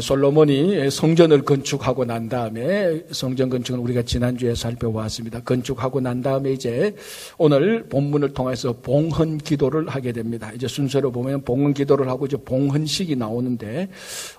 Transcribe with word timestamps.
솔로몬이 0.00 0.90
성전을 0.90 1.42
건축하고 1.42 2.04
난 2.04 2.28
다음에 2.28 3.02
성전 3.10 3.48
건축은 3.48 3.80
우리가 3.80 4.02
지난주에 4.02 4.54
살펴보았습니다. 4.54 5.40
건축하고 5.40 6.00
난 6.00 6.22
다음에 6.22 6.52
이제 6.52 6.94
오늘 7.36 7.84
본문을 7.88 8.34
통해서 8.34 8.74
봉헌 8.82 9.38
기도를 9.38 9.88
하게 9.88 10.12
됩니다. 10.12 10.50
이제 10.54 10.66
순서로 10.66 11.12
보면 11.12 11.42
봉헌 11.42 11.74
기도를 11.74 12.08
하고 12.08 12.26
이제 12.26 12.36
봉헌식이 12.36 13.16
나오는데 13.16 13.88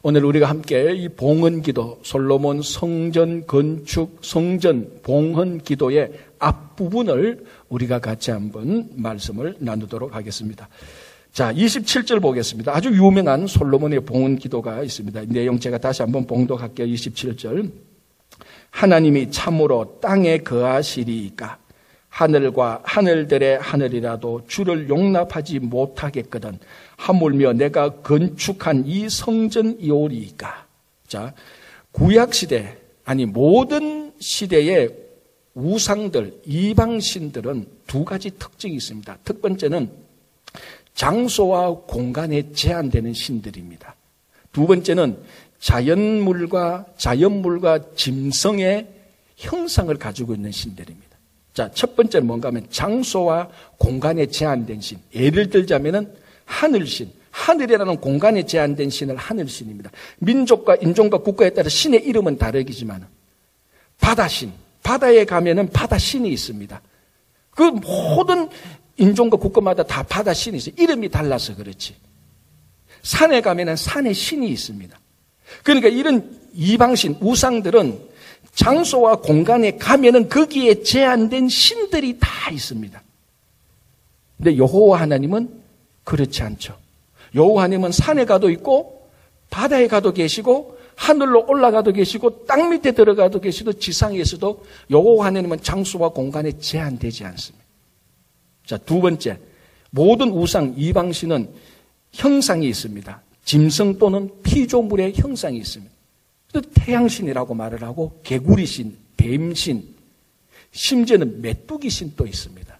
오늘 0.04 0.26
우리가 0.26 0.50
함께 0.50 0.94
이 0.94 1.10
봉헌 1.10 1.62
기도 1.62 2.00
솔로몬 2.04 2.62
성전 2.62 3.48
건축 3.48 4.20
성전 4.22 4.90
봉헌 5.04 5.60
기도의 5.60 6.12
앞부분을 6.40 7.46
우리가 7.70 8.00
같이 8.00 8.32
한번 8.32 8.90
말씀을 8.96 9.56
나누도록 9.60 10.16
하겠습니다. 10.16 10.68
자, 11.40 11.54
27절 11.54 12.22
보겠습니다. 12.22 12.76
아주 12.76 12.90
유명한 12.90 13.48
솔로몬의 13.48 14.02
봉헌 14.02 14.40
기도가 14.40 14.84
있습니다. 14.84 15.22
내용 15.28 15.58
제가 15.58 15.78
다시 15.78 16.02
한번 16.02 16.28
봉독할게요. 16.28 16.86
27절. 16.86 17.72
하나님이 18.72 19.32
참으로 19.32 20.00
땅에 20.02 20.40
거하시리이까 20.40 21.58
하늘과 22.10 22.82
하늘들의 22.84 23.60
하늘이라도 23.60 24.48
주를 24.50 24.90
용납하지 24.90 25.60
못하겠거든 25.60 26.60
하물며 26.98 27.54
내가 27.54 28.02
건축한 28.02 28.84
이 28.86 29.08
성전이오리이까. 29.10 30.68
자, 31.08 31.34
구약 31.94 32.34
시대 32.34 32.76
아니 33.06 33.26
모든 33.26 34.12
시대의 34.20 34.94
우상들 35.54 36.42
이방신들은 36.46 37.66
두 37.88 38.04
가지 38.04 38.30
특징이 38.32 38.76
있습니다. 38.76 39.20
첫 39.24 39.42
번째는 39.42 40.10
장소와 41.00 41.76
공간에 41.88 42.52
제한되는 42.52 43.14
신들입니다. 43.14 43.96
두 44.52 44.68
번째는 44.68 45.18
자연물과 45.60 46.88
자연물과 46.98 47.96
짐승의 47.96 48.86
형상을 49.38 49.96
가지고 49.98 50.36
있는 50.36 50.52
신들입니다. 50.52 51.18
자, 51.54 51.72
첫 51.74 51.96
번째는 51.96 52.28
뭔가 52.28 52.50
하면 52.50 52.68
장소와 52.70 53.48
공간에 53.78 54.26
제한된 54.26 54.82
신. 54.82 55.00
예를 55.16 55.50
들자면은 55.50 56.14
하늘신. 56.44 57.10
하늘이라는 57.32 58.02
공간에 58.02 58.46
제한된 58.46 58.90
신을 58.90 59.16
하늘신입니다. 59.16 59.92
민족과 60.18 60.76
인종과 60.82 61.20
국가에 61.20 61.52
따라 61.52 61.70
신의 61.70 62.04
이름은 62.04 62.38
다르기지만 62.38 63.08
바다신. 64.02 64.52
바다에 64.84 65.24
가면은 65.24 65.70
바다신이 65.70 66.30
있습니다. 66.30 66.82
그 67.52 67.64
모든 67.64 68.50
인종과 69.00 69.38
국가마다 69.38 69.84
다 69.84 70.04
바다 70.04 70.34
신이 70.34 70.58
있어요. 70.58 70.76
이름이 70.78 71.10
달라서 71.10 71.56
그렇지. 71.56 71.96
산에 73.02 73.42
가면은 73.42 73.76
산에 73.76 74.14
신이 74.14 74.48
있습니다. 74.50 75.00
그러니까 75.64 75.88
이런 75.88 76.38
이방신, 76.54 77.18
우상들은 77.22 78.10
장소와 78.54 79.18
공간에 79.18 79.78
가면은 79.78 80.28
거기에 80.28 80.84
제한된 80.84 81.50
신들이 81.50 82.18
다 82.20 82.52
있습니다. 82.52 83.02
근데 84.38 84.58
여호와 84.58 85.02
하나님은 85.02 85.50
그렇지 86.04 86.44
않죠. 86.44 86.78
여호와 87.36 87.64
하나님은 87.64 87.92
산에 87.92 88.26
가도 88.26 88.50
있고 88.50 89.10
바다에 89.50 89.88
가도 89.88 90.14
계시고 90.14 90.78
하늘로 90.96 91.46
올라가도 91.48 91.94
계시고 91.94 92.46
땅 92.46 92.70
밑에 92.70 92.92
들어가도 92.92 93.40
계시도 93.40 93.74
지상에서도 93.74 94.66
여호와 94.92 95.28
하나님은 95.28 95.62
장소와 95.62 96.10
공간에 96.10 96.52
제한되지 96.52 97.24
않습니다. 97.24 97.69
자, 98.70 98.78
두 98.78 99.02
번째. 99.02 99.40
모든 99.90 100.30
우상 100.30 100.76
이방신은 100.78 101.50
형상이 102.12 102.70
있습니다. 102.70 103.20
짐승 103.44 103.98
또는 103.98 104.30
피조물의 104.44 105.16
형상이 105.16 105.58
있습니다. 105.58 105.92
태양신이라고 106.76 107.56
말을 107.56 107.82
하고 107.82 108.20
개구리신, 108.24 108.96
뱀신, 109.18 109.96
심지어는 110.70 111.42
메뚜기신도 111.42 112.28
있습니다. 112.28 112.80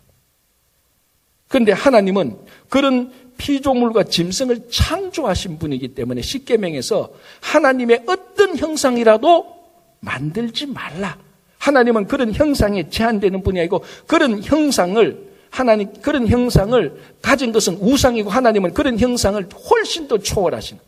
그런데 1.48 1.72
하나님은 1.72 2.38
그런 2.70 3.12
피조물과 3.40 4.04
짐승을 4.04 4.70
창조하신 4.70 5.58
분이기 5.58 5.96
때문에 5.96 6.22
십계명에서 6.22 7.12
하나님의 7.42 8.04
어떤 8.06 8.56
형상이라도 8.56 9.56
만들지 10.02 10.68
말라. 10.68 11.18
하나님은 11.58 12.06
그런 12.06 12.32
형상에 12.32 12.92
제한되는 12.92 13.42
분이 13.42 13.60
아니고 13.60 13.84
그런 14.06 14.44
형상을 14.44 15.29
하나님 15.50 15.92
그런 16.02 16.28
형상을 16.28 17.02
가진 17.22 17.52
것은 17.52 17.76
우상이고 17.76 18.30
하나님은 18.30 18.74
그런 18.74 18.98
형상을 19.00 19.50
훨씬 19.70 20.08
더 20.08 20.18
초월하신 20.18 20.80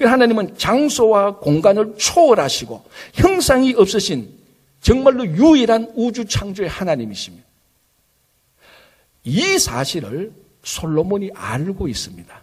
하나님은 0.00 0.56
장소와 0.56 1.36
공간을 1.38 1.94
초월하시고 1.96 2.82
형상이 3.14 3.74
없으신 3.74 4.28
정말로 4.80 5.24
유일한 5.26 5.92
우주 5.94 6.24
창조의 6.24 6.68
하나님이십니다. 6.68 7.46
이 9.24 9.58
사실을 9.58 10.32
솔로몬이 10.64 11.30
알고 11.34 11.88
있습니다. 11.88 12.41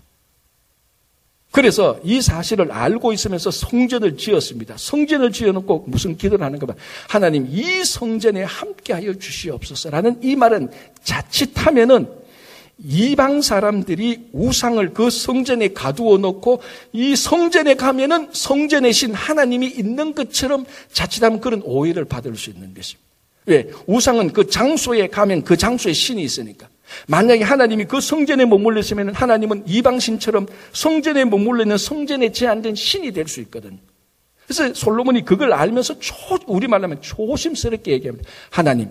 그래서 1.60 2.00
이 2.06 2.22
사실을 2.22 2.72
알고 2.72 3.12
있으면서 3.12 3.52
성전을 3.52 4.16
지었습니다. 4.16 4.76
성전을 4.78 5.34
지어놓고 5.34 5.84
무슨 5.88 6.16
기도를 6.16 6.46
하는 6.46 6.58
거면 6.58 6.78
하나님 7.10 7.50
이 7.52 7.84
성전에 7.84 8.44
함께하여 8.44 9.16
주시옵소서라는 9.16 10.20
이 10.24 10.38
말은 10.38 10.70
자칫하면은 11.04 12.08
이방 12.82 13.42
사람들이 13.42 14.30
우상을 14.32 14.94
그 14.94 15.10
성전에 15.10 15.74
가두어 15.74 16.18
놓고 16.20 16.62
이 16.94 17.18
성전에 17.18 17.74
가면은 17.74 18.30
성전의 18.32 18.94
신 18.94 19.14
하나님이 19.14 19.68
있는 19.68 20.16
것처럼 20.16 20.66
자칫하면 20.94 21.42
그런 21.42 21.62
오해를 21.66 22.06
받을 22.06 22.38
수 22.38 22.52
있는 22.52 22.74
것입니다. 22.74 23.06
왜? 23.48 23.70
우상은 23.86 24.32
그 24.32 24.50
장소에 24.50 25.08
가면 25.08 25.44
그 25.44 25.58
장소에 25.58 25.92
신이 25.92 26.24
있으니까. 26.24 26.70
만약에 27.08 27.44
하나님이 27.44 27.86
그 27.86 28.02
성전에 28.02 28.46
머물러 28.46 28.80
있으면 28.80 29.14
하나님은 29.14 29.64
이방신처럼 29.68 30.48
성전에 30.74 31.26
머물러 31.26 31.64
있는 31.64 31.78
성전에 31.78 32.32
제한된 32.32 32.76
신이 32.76 33.12
될 33.12 33.28
수 33.28 33.42
있거든. 33.42 33.80
그래서 34.48 34.74
솔로몬이 34.74 35.24
그걸 35.24 35.54
알면서 35.54 36.00
초, 36.00 36.16
우리말로 36.48 36.86
하면 36.86 37.02
조심스럽게 37.02 37.92
얘기합니다. 37.92 38.28
하나님. 38.50 38.90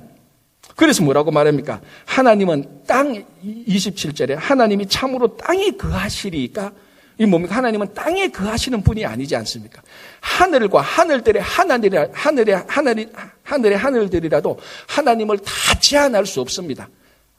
그래서 0.77 1.03
뭐라고 1.03 1.33
말합니까? 1.33 1.81
하나님은 2.05 2.83
땅, 2.87 3.25
27절에 3.45 4.37
하나님이 4.37 4.87
참으로 4.87 5.37
땅에 5.37 5.73
거하시리까? 5.73 6.71
이 7.19 7.27
뭡니까? 7.27 7.57
하나님은 7.57 7.95
땅에 7.95 8.29
거하시는 8.29 8.81
분이 8.83 9.05
아니지 9.05 9.35
않습니까? 9.35 9.83
하늘과 10.21 10.81
하늘들의 10.81 11.43
하늘이, 11.43 11.97
하늘의, 12.13 12.63
하늘이, 12.69 13.09
하늘의 13.43 13.77
하늘들이라도 13.77 14.59
하나님을 14.87 15.39
다 15.39 15.53
제한할 15.81 16.27
수 16.27 16.41
없습니다. 16.41 16.89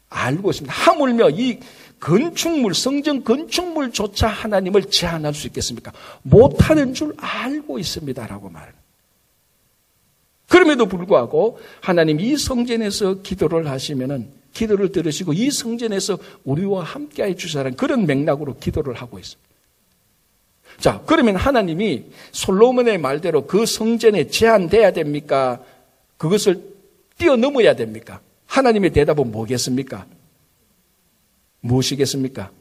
알고 0.09 0.49
있습니다. 0.49 0.73
하물며 0.73 1.29
이 1.31 1.59
건축물, 1.99 2.73
성전 2.73 3.23
건축물조차 3.23 4.27
하나님을 4.27 4.85
제한할 4.85 5.33
수 5.33 5.47
있겠습니까? 5.47 5.91
못하는 6.21 6.93
줄 6.93 7.13
알고 7.17 7.77
있습니다 7.77 8.27
라고 8.27 8.49
말. 8.49 8.73
그럼에도 10.47 10.87
불구하고 10.87 11.59
하나님 11.81 12.19
이 12.19 12.35
성전에서 12.35 13.21
기도를 13.21 13.69
하시면은 13.69 14.31
기도를 14.53 14.91
들으시고 14.91 15.33
이 15.33 15.51
성전에서 15.51 16.17
우리와 16.43 16.83
함께 16.83 17.23
해 17.23 17.35
주사는 17.35 17.75
그런 17.75 18.07
맥락으로 18.07 18.57
기도를 18.57 18.95
하고 18.95 19.19
있습니다. 19.19 19.47
자, 20.79 21.01
그러면 21.05 21.35
하나님이 21.35 22.05
솔로몬의 22.31 22.97
말대로 22.97 23.45
그 23.45 23.65
성전에 23.65 24.27
제한돼야 24.27 24.91
됩니까? 24.91 25.59
그것을 26.17 26.63
뛰어넘어야 27.17 27.75
됩니까? 27.75 28.21
하나님의 28.49 28.89
대답은 28.89 29.31
뭐겠습니까? 29.31 30.05
무엇이겠습니까? 31.61 32.51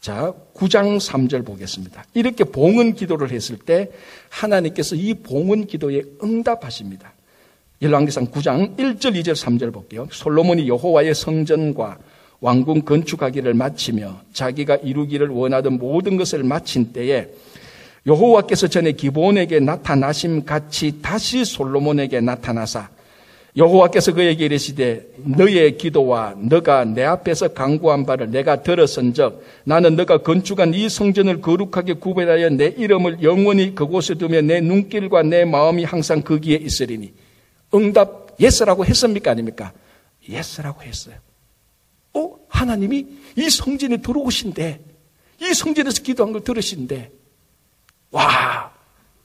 자, 0.00 0.34
9장 0.54 0.98
3절 0.98 1.46
보겠습니다. 1.46 2.04
이렇게 2.14 2.44
봉헌 2.44 2.94
기도를 2.94 3.30
했을 3.30 3.56
때 3.58 3.90
하나님께서 4.30 4.96
이 4.96 5.14
봉헌 5.14 5.66
기도에 5.66 6.02
응답하십니다. 6.22 7.12
열왕기상 7.82 8.28
9장 8.28 8.76
1절, 8.76 9.14
2절, 9.20 9.34
3절 9.36 9.72
볼게요. 9.72 10.08
솔로몬이 10.10 10.66
여호와의 10.66 11.14
성전과 11.14 11.98
왕궁 12.40 12.82
건축하기를 12.82 13.54
마치며 13.54 14.22
자기가 14.32 14.76
이루기를 14.76 15.28
원하던 15.28 15.78
모든 15.78 16.16
것을 16.16 16.42
마친 16.42 16.92
때에 16.92 17.28
여호와께서 18.06 18.66
전에 18.66 18.92
기브온에서 18.92 19.60
나타나심 19.60 20.44
같이 20.44 21.00
다시 21.02 21.44
솔로몬에게 21.44 22.20
나타나사 22.20 22.88
여호와께서 23.54 24.14
그에게 24.14 24.46
이르시되 24.46 25.12
너의 25.18 25.76
기도와 25.76 26.34
너가 26.38 26.86
내 26.86 27.04
앞에서 27.04 27.48
간구한 27.48 28.06
바를 28.06 28.30
내가 28.30 28.62
들었은즉 28.62 29.42
나는 29.64 29.94
너가 29.94 30.18
건축한 30.18 30.72
이 30.72 30.88
성전을 30.88 31.42
거룩하게 31.42 31.94
구별하여 31.94 32.48
내 32.50 32.68
이름을 32.68 33.22
영원히 33.22 33.74
그곳에 33.74 34.14
두며 34.14 34.40
내 34.40 34.60
눈길과 34.62 35.24
내 35.24 35.44
마음이 35.44 35.84
항상 35.84 36.22
거기에 36.22 36.56
있으리니. 36.56 37.12
응답 37.74 38.40
yes라고 38.40 38.86
했습니까? 38.86 39.32
아닙니까? 39.32 39.72
yes라고 40.26 40.82
했어요. 40.82 41.16
어? 42.14 42.36
하나님이 42.48 43.06
이 43.36 43.50
성전에 43.50 43.98
들어오신데 43.98 44.80
이 45.42 45.54
성전에서 45.54 46.02
기도한 46.02 46.32
걸 46.32 46.42
들으신데 46.42 47.10
와 48.12 48.72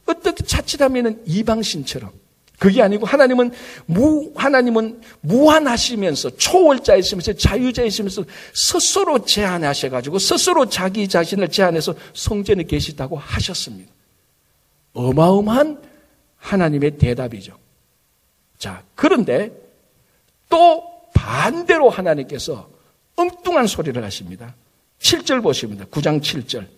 어떻게 0.06 0.44
자칫하면 0.44 1.22
이방신처럼 1.26 2.12
그게 2.60 2.82
아니고 2.82 3.06
하나님은 3.06 3.52
무 3.86 4.32
하나님은 4.36 5.02
무한하시면서 5.22 6.38
초월자이시면서 6.38 7.34
자유자이시면서 7.34 8.24
스스로 8.54 9.24
제한하셔 9.24 9.90
가지고 9.90 10.18
스스로 10.18 10.68
자기 10.68 11.08
자신을 11.08 11.50
제한해서 11.50 11.94
성전에 12.14 12.64
계시다고 12.64 13.18
하셨습니다. 13.18 13.92
어마어마한 14.94 15.82
하나님의 16.38 16.98
대답이죠. 16.98 17.58
자, 18.58 18.84
그런데 18.96 19.52
또 20.50 20.84
반대로 21.14 21.90
하나님께서 21.90 22.70
엉뚱한 23.16 23.68
소리를 23.68 24.04
하십니다. 24.04 24.56
7절 25.00 25.44
보십니다. 25.44 25.86
9장 25.86 26.22
7절. 26.22 26.77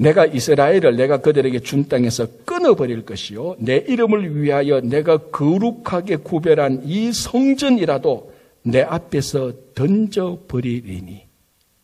내가 0.00 0.24
이스라엘을 0.24 0.96
내가 0.96 1.18
그들에게 1.18 1.60
준 1.60 1.86
땅에서 1.86 2.26
끊어버릴 2.46 3.04
것이요. 3.04 3.56
내 3.58 3.76
이름을 3.76 4.40
위하여 4.42 4.80
내가 4.80 5.18
거룩하게 5.18 6.16
구별한 6.16 6.82
이 6.86 7.12
성전이라도 7.12 8.32
내 8.62 8.80
앞에서 8.80 9.52
던져버리리니. 9.74 11.26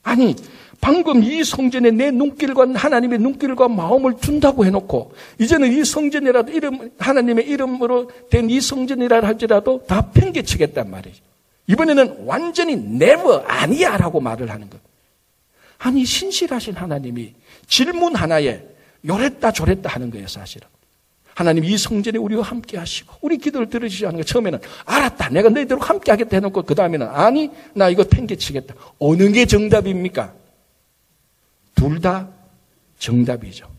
아니, 0.02 0.34
방금 0.80 1.22
이 1.22 1.44
성전에 1.44 1.90
내 1.90 2.10
눈길과 2.10 2.68
하나님의 2.74 3.18
눈길과 3.18 3.68
마음을 3.68 4.14
준다고 4.18 4.64
해놓고, 4.64 5.12
이제는 5.38 5.72
이 5.72 5.84
성전이라도 5.84 6.52
이름, 6.52 6.90
하나님의 6.98 7.46
이름으로 7.46 8.08
된 8.30 8.48
이 8.48 8.60
성전이라 8.60 9.22
할지라도 9.26 9.82
다 9.86 10.10
팽개치겠단 10.12 10.90
말이죠. 10.90 11.22
이번에는 11.66 12.24
완전히 12.24 12.74
never 12.74 13.42
아니야 13.46 13.98
라고 13.98 14.20
말을 14.20 14.50
하는 14.50 14.70
것. 14.70 14.85
아니, 15.78 16.04
신실하신 16.04 16.74
하나님이 16.74 17.34
질문 17.66 18.14
하나에 18.16 18.62
요랬다 19.06 19.52
저랬다 19.52 19.90
하는 19.90 20.10
거예요, 20.10 20.26
사실은. 20.26 20.66
하나님 21.34 21.64
이 21.64 21.76
성전에 21.76 22.16
우리와 22.16 22.42
함께 22.42 22.78
하시고 22.78 23.12
우리 23.20 23.36
기도를 23.36 23.68
들으시지 23.68 24.06
않은 24.06 24.16
거 24.16 24.24
처음에는 24.24 24.58
알았다 24.86 25.28
내가 25.28 25.50
너희들 25.50 25.78
함께 25.78 26.10
하겠다 26.10 26.38
해놓고 26.38 26.62
그 26.62 26.74
다음에는 26.74 27.06
아니 27.10 27.50
나 27.74 27.90
이거 27.90 28.04
팽개치겠다 28.04 28.74
어느 28.98 29.30
게 29.32 29.44
정답입니까? 29.44 30.32
둘 31.74 32.00
다 32.00 32.30
정답이죠 32.98 33.70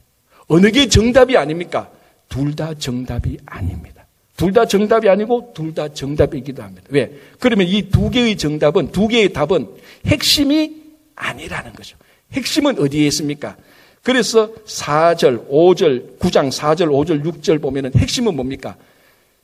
어느 0.48 0.70
게 0.70 0.88
정답이 0.88 1.36
아닙니까? 1.36 1.90
둘 2.30 2.56
다 2.56 2.76
정답이 2.76 3.40
아닙니다 3.48 4.06
둘 4.38 4.54
다 4.54 4.66
정답이 4.68 5.10
아니고 5.10 5.52
둘 5.56 5.74
다 5.74 5.88
정답이기도 5.92 6.62
합니다 6.62 6.86
왜? 6.92 7.12
그러면 7.40 7.66
이 7.68 7.90
두 7.90 8.12
개의 8.12 8.38
정답은 8.38 8.92
두 8.92 9.08
개의 9.08 9.34
답은 9.34 9.68
핵심이 10.06 10.76
아니라는 11.18 11.74
거죠 11.74 11.98
핵심은 12.32 12.80
어디에 12.80 13.08
있습니까? 13.08 13.58
그래서 14.04 14.54
4절, 14.66 15.50
5절, 15.50 16.20
9장 16.20 16.50
4절, 16.50 16.88
5절, 16.88 17.26
6절 17.26 17.62
보면은 17.62 17.92
핵심은 17.96 18.36
뭡니까? 18.36 18.78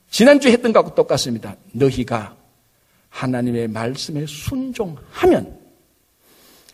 지난주에 0.09 0.51
했던 0.51 0.71
것하고 0.71 0.95
똑같습니다. 0.95 1.55
너희가 1.73 2.35
하나님의 3.09 3.67
말씀에 3.67 4.25
순종하면 4.25 5.57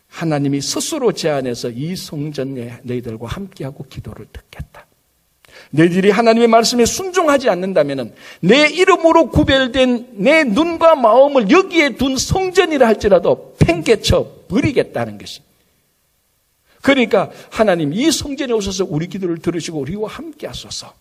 하나님이 0.07 0.61
스스로 0.61 1.11
제안해서 1.11 1.69
이 1.69 1.95
성전에 1.95 2.79
너희들과 2.83 3.27
함께하고 3.27 3.85
기도를 3.89 4.27
듣겠다. 4.31 4.85
너희들이 5.71 6.09
하나님의 6.09 6.47
말씀에 6.47 6.85
순종하지 6.85 7.49
않는다면 7.49 8.13
내 8.41 8.67
이름으로 8.67 9.29
구별된 9.29 10.09
내 10.13 10.43
눈과 10.43 10.95
마음을 10.95 11.49
여기에 11.49 11.95
둔 11.95 12.17
성전이라 12.17 12.87
할지라도 12.87 13.55
팽개쳐 13.69 14.45
버리겠다는 14.47 15.17
것입니다. 15.19 15.49
그러니까 16.81 17.29
하나님 17.51 17.93
이 17.93 18.11
성전에 18.11 18.53
오셔서 18.53 18.85
우리 18.89 19.07
기도를 19.07 19.37
들으시고 19.37 19.79
우리와 19.79 20.09
함께 20.09 20.47
하소서. 20.47 20.93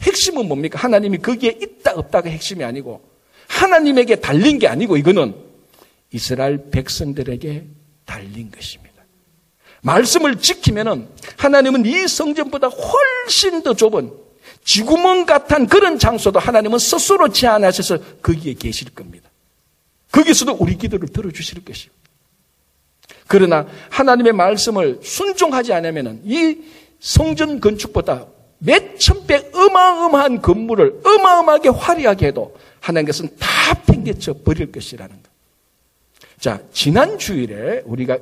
핵심은 0.00 0.48
뭡니까? 0.48 0.78
하나님이 0.78 1.18
거기에 1.18 1.58
있다 1.60 1.92
없다가 1.94 2.30
핵심이 2.30 2.64
아니고 2.64 3.02
하나님에게 3.48 4.16
달린 4.16 4.58
게 4.58 4.68
아니고 4.68 4.96
이거는 4.96 5.34
이스라엘 6.12 6.70
백성들에게 6.70 7.66
달린 8.04 8.50
것입니다. 8.50 8.94
말씀을 9.82 10.36
지키면은 10.36 11.08
하나님은 11.36 11.84
이 11.84 12.08
성전보다 12.08 12.68
훨씬 12.68 13.62
더 13.62 13.74
좁은 13.74 14.12
지구멍 14.64 15.26
같은 15.26 15.66
그런 15.66 15.98
장소도 15.98 16.38
하나님은 16.38 16.78
스스로 16.78 17.28
제안하셔서 17.28 17.98
거기에 18.22 18.54
계실 18.54 18.94
겁니다. 18.94 19.28
거기서도 20.10 20.56
우리 20.58 20.78
기도를 20.78 21.08
들어주실 21.08 21.64
것입니다. 21.64 22.03
그러나 23.26 23.66
하나님의 23.90 24.32
말씀을 24.32 25.00
순종하지 25.02 25.72
않으면 25.72 26.20
이 26.24 26.58
성전 27.00 27.60
건축보다 27.60 28.26
몇천 28.58 29.26
배 29.26 29.50
어마어마한 29.52 30.40
건물을 30.40 31.00
어마어마하게 31.04 31.68
화려하게 31.70 32.28
해도 32.28 32.56
하나님께서는 32.80 33.36
다 33.38 33.74
팽개쳐 33.86 34.34
버릴 34.44 34.70
것이라는 34.72 35.14
것. 35.14 35.30
자, 36.38 36.60
지난 36.72 37.18
주일에 37.18 37.82
우리가 37.84 38.18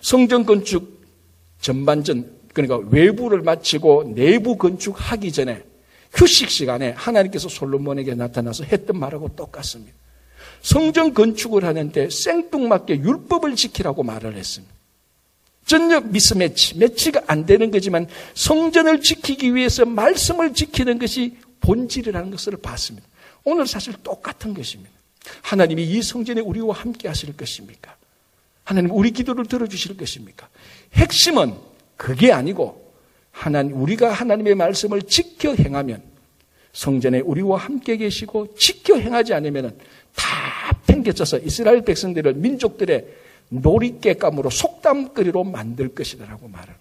성전 0.00 0.44
건축 0.44 1.02
전반전, 1.60 2.30
그러니까 2.52 2.88
외부를 2.90 3.42
마치고 3.42 4.14
내부 4.14 4.56
건축하기 4.56 5.32
전에 5.32 5.62
휴식 6.12 6.50
시간에 6.50 6.90
하나님께서 6.90 7.48
솔로몬에게 7.48 8.14
나타나서 8.14 8.64
했던 8.64 8.98
말하고 8.98 9.30
똑같습니다. 9.34 9.96
성전 10.64 11.12
건축을 11.12 11.62
하는데 11.62 12.08
생뚱맞게 12.08 13.00
율법을 13.00 13.54
지키라고 13.54 14.02
말을 14.02 14.34
했습니다. 14.34 14.74
전혀 15.66 16.00
미스매치, 16.00 16.78
매치가 16.78 17.22
안 17.26 17.44
되는 17.44 17.70
거지만 17.70 18.06
성전을 18.32 19.02
지키기 19.02 19.54
위해서 19.54 19.84
말씀을 19.84 20.54
지키는 20.54 20.98
것이 20.98 21.36
본질이라는 21.60 22.30
것을 22.30 22.56
봤습니다. 22.56 23.06
오늘 23.44 23.66
사실 23.66 23.92
똑같은 24.02 24.54
것입니다. 24.54 24.90
하나님이 25.42 25.84
이 25.84 26.02
성전에 26.02 26.40
우리와 26.40 26.74
함께 26.74 27.08
하실 27.08 27.36
것입니까? 27.36 27.94
하나님 28.64 28.90
우리 28.90 29.10
기도를 29.10 29.44
들어주실 29.44 29.98
것입니까? 29.98 30.48
핵심은 30.94 31.54
그게 31.98 32.32
아니고 32.32 32.90
하나님 33.30 33.82
우리가 33.82 34.10
하나님의 34.10 34.54
말씀을 34.54 35.02
지켜 35.02 35.54
행하면 35.54 36.13
성전에 36.74 37.20
우리와 37.20 37.56
함께 37.56 37.96
계시고 37.96 38.54
지켜 38.56 38.98
행하지 38.98 39.32
않으면 39.32 39.78
다 40.14 40.76
팽개쳐서 40.86 41.38
이스라엘 41.38 41.82
백성들을 41.82 42.34
민족들의 42.34 43.06
놀이개감으로 43.48 44.50
속담거리로 44.50 45.44
만들 45.44 45.94
것이다라고 45.94 46.48
말하는. 46.48 46.74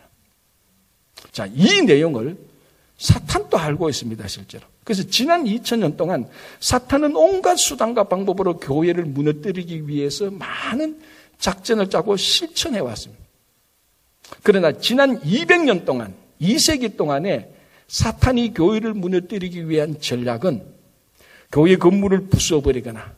자, 1.31 1.47
이 1.53 1.81
내용을 1.83 2.37
사탄도 2.97 3.57
알고 3.57 3.89
있습니다, 3.89 4.27
실제로. 4.27 4.65
그래서 4.83 5.03
지난 5.03 5.43
2000년 5.45 5.95
동안 5.95 6.27
사탄은 6.59 7.15
온갖 7.15 7.57
수단과 7.57 8.05
방법으로 8.05 8.57
교회를 8.57 9.05
무너뜨리기 9.05 9.87
위해서 9.87 10.31
많은 10.31 10.99
작전을 11.37 11.89
짜고 11.89 12.17
실천해 12.17 12.79
왔습니다. 12.79 13.23
그러나 14.41 14.71
지난 14.71 15.19
200년 15.21 15.85
동안, 15.85 16.15
2세기 16.41 16.97
동안에 16.97 17.52
사탄이 17.93 18.55
교회를 18.55 18.95
무너뜨리기 18.95 19.69
위한 19.69 20.01
전략은 20.01 20.63
교회 21.51 21.75
건물을 21.75 22.27
부숴버리거나 22.27 23.11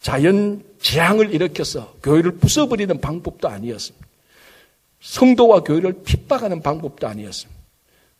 자연 0.00 0.62
재앙을 0.80 1.34
일으켜서 1.34 1.92
교회를 2.00 2.38
부숴버리는 2.38 3.00
방법도 3.00 3.48
아니었습니다. 3.48 4.06
성도와 5.00 5.64
교회를 5.64 5.94
핍박하는 6.04 6.62
방법도 6.62 7.08
아니었습니다. 7.08 7.60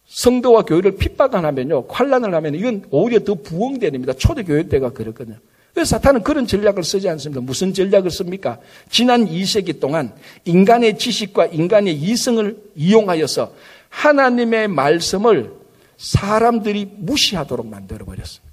성도와 0.04 0.62
교회를 0.62 0.96
핍박하면요, 0.96 1.86
환란을 1.88 2.34
하면 2.34 2.54
이건 2.56 2.84
오히려 2.90 3.20
더 3.20 3.34
부흥됩니다. 3.34 4.14
초대교회 4.14 4.64
때가 4.64 4.90
그렇거든요. 4.90 5.36
그래서 5.72 5.90
사탄은 5.90 6.24
그런 6.24 6.48
전략을 6.48 6.82
쓰지 6.82 7.08
않습니다. 7.08 7.40
무슨 7.40 7.72
전략을 7.72 8.10
씁니까? 8.10 8.58
지난 8.90 9.28
2세기 9.28 9.78
동안 9.78 10.12
인간의 10.44 10.98
지식과 10.98 11.46
인간의 11.46 11.94
이성을 11.94 12.56
이용하여서 12.74 13.54
하나님의 13.92 14.68
말씀을 14.68 15.54
사람들이 15.98 16.88
무시하도록 16.96 17.66
만들어버렸습니다. 17.66 18.52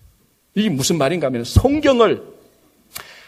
이게 0.54 0.70
무슨 0.70 0.98
말인가 0.98 1.28
하면 1.28 1.44
성경을 1.44 2.24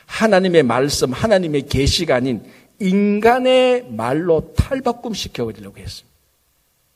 하나님의 0.06 0.64
말씀, 0.64 1.14
하나님의 1.14 1.68
계시가 1.68 2.16
아닌 2.16 2.44
인간의 2.80 3.86
말로 3.90 4.54
탈바꿈 4.56 5.14
시켜버리려고 5.14 5.78
했습니다. 5.80 6.12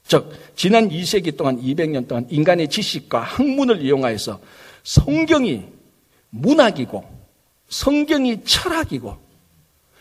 즉, 0.07 0.31
지난 0.55 0.89
2세기 0.89 1.35
동안, 1.35 1.59
200년 1.61 2.07
동안 2.07 2.27
인간의 2.29 2.67
지식과 2.69 3.21
학문을 3.21 3.81
이용하여서 3.81 4.39
성경이 4.83 5.63
문학이고, 6.29 7.03
성경이 7.69 8.43
철학이고, 8.43 9.17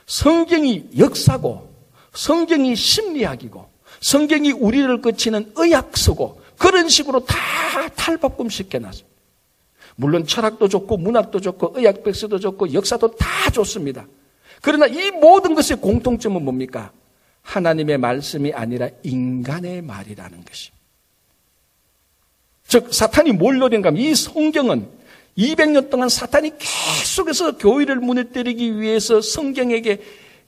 성경이 0.07 0.91
역사고, 0.99 1.73
성경이 2.13 2.75
심리학이고, 2.75 3.74
성경이 4.01 4.53
우리를 4.53 5.01
거치는 5.01 5.53
의학서고, 5.57 6.41
그런 6.59 6.89
식으로 6.89 7.25
다 7.25 7.37
탈바꿈 7.95 8.49
시켜놨습니다. 8.49 9.15
물론 9.97 10.27
철학도 10.27 10.69
좋고 10.69 10.97
문학도 10.97 11.41
좋고 11.41 11.75
의학 11.77 12.03
백서도 12.03 12.39
좋고 12.39 12.73
역사도 12.73 13.17
다 13.17 13.51
좋습니다. 13.51 14.07
그러나 14.61 14.87
이 14.87 15.11
모든 15.11 15.55
것의 15.55 15.81
공통점은 15.81 16.43
뭡니까? 16.45 16.91
하나님의 17.43 17.99
말씀이 17.99 18.53
아니라 18.53 18.89
인간의 19.03 19.83
말이라는 19.83 20.45
것입니다. 20.45 20.85
즉 22.67 22.93
사탄이 22.93 23.33
뭘 23.33 23.59
노린가 23.59 23.89
하면 23.91 24.01
이 24.01 24.15
성경은 24.15 24.89
200년 25.37 25.91
동안 25.91 26.09
사탄이 26.09 26.53
계속해서 26.59 27.59
교회를 27.59 27.97
무너뜨리기 27.97 28.81
위해서 28.81 29.21
성경에게 29.21 30.01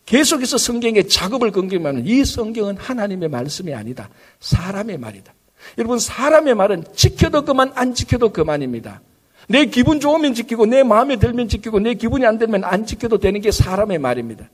계속해서 0.06 0.56
성경에 0.56 1.02
작업을 1.02 1.50
건기만 1.50 2.06
이 2.06 2.24
성경은 2.24 2.76
하나님의 2.76 3.28
말씀이 3.28 3.74
아니다. 3.74 4.08
사람의 4.40 4.98
말이다. 4.98 5.34
여러분 5.78 5.98
사람의 5.98 6.54
말은 6.54 6.84
지켜도 6.94 7.44
그만 7.44 7.72
안 7.74 7.92
지켜도 7.92 8.32
그만입니다. 8.32 9.00
내 9.48 9.66
기분 9.66 10.00
좋으면 10.00 10.34
지키고 10.34 10.66
내 10.66 10.82
마음에 10.82 11.16
들면 11.16 11.48
지키고 11.48 11.80
내 11.80 11.94
기분이 11.94 12.24
안 12.24 12.38
들면 12.38 12.64
안 12.64 12.86
지켜도 12.86 13.18
되는 13.18 13.40
게 13.40 13.50
사람의 13.50 13.98
말입니다. 13.98 14.48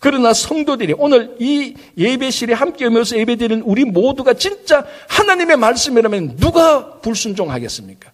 그러나 0.00 0.32
성도들이 0.32 0.94
오늘 0.96 1.36
이 1.40 1.74
예배실에 1.96 2.54
함께 2.54 2.86
오면서 2.86 3.18
예배드리는 3.18 3.62
우리 3.64 3.84
모두가 3.84 4.34
진짜 4.34 4.86
하나님의 5.08 5.56
말씀이라면 5.56 6.36
누가 6.36 7.00
불순종하겠습니까? 7.00 8.12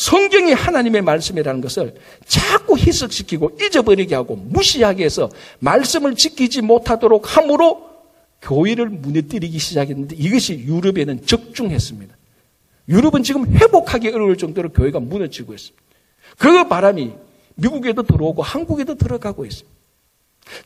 성경이 0.00 0.54
하나님의 0.54 1.02
말씀이라는 1.02 1.60
것을 1.60 1.94
자꾸 2.26 2.78
희석시키고 2.78 3.58
잊어버리게 3.60 4.14
하고 4.14 4.34
무시하게 4.34 5.04
해서 5.04 5.28
말씀을 5.58 6.14
지키지 6.14 6.62
못하도록 6.62 7.36
함으로 7.36 7.86
교회를 8.40 8.88
무너뜨리기 8.88 9.58
시작했는데 9.58 10.16
이것이 10.16 10.54
유럽에는 10.60 11.26
적중했습니다. 11.26 12.16
유럽은 12.88 13.22
지금 13.22 13.44
회복하기 13.54 14.08
어려울 14.08 14.38
정도로 14.38 14.70
교회가 14.70 15.00
무너지고 15.00 15.52
있습니다. 15.52 15.84
그 16.38 16.66
바람이 16.66 17.12
미국에도 17.56 18.02
들어오고 18.02 18.40
한국에도 18.40 18.94
들어가고 18.94 19.44
있습니다. 19.44 19.70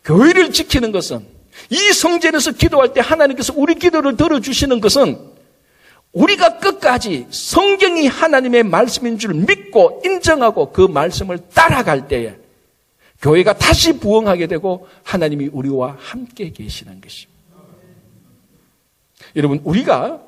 교회를 0.04 0.52
지키는 0.52 0.92
것은 0.92 1.26
이 1.70 1.92
성전에서 1.92 2.52
기도할 2.52 2.92
때 2.92 3.00
하나님께서 3.00 3.52
우리 3.56 3.74
기도를 3.74 4.16
들어주시는 4.16 4.80
것은 4.80 5.33
우리가 6.14 6.58
끝까지 6.58 7.26
성경이 7.30 8.06
하나님의 8.06 8.62
말씀인 8.62 9.18
줄 9.18 9.34
믿고 9.34 10.00
인정하고 10.04 10.72
그 10.72 10.80
말씀을 10.82 11.38
따라갈 11.52 12.08
때에 12.08 12.36
교회가 13.20 13.54
다시 13.54 13.98
부흥하게 13.98 14.46
되고 14.46 14.86
하나님이 15.02 15.48
우리와 15.52 15.96
함께 15.98 16.50
계시는 16.50 17.00
것입니다. 17.00 17.34
여러분, 19.36 19.60
우리가 19.64 20.20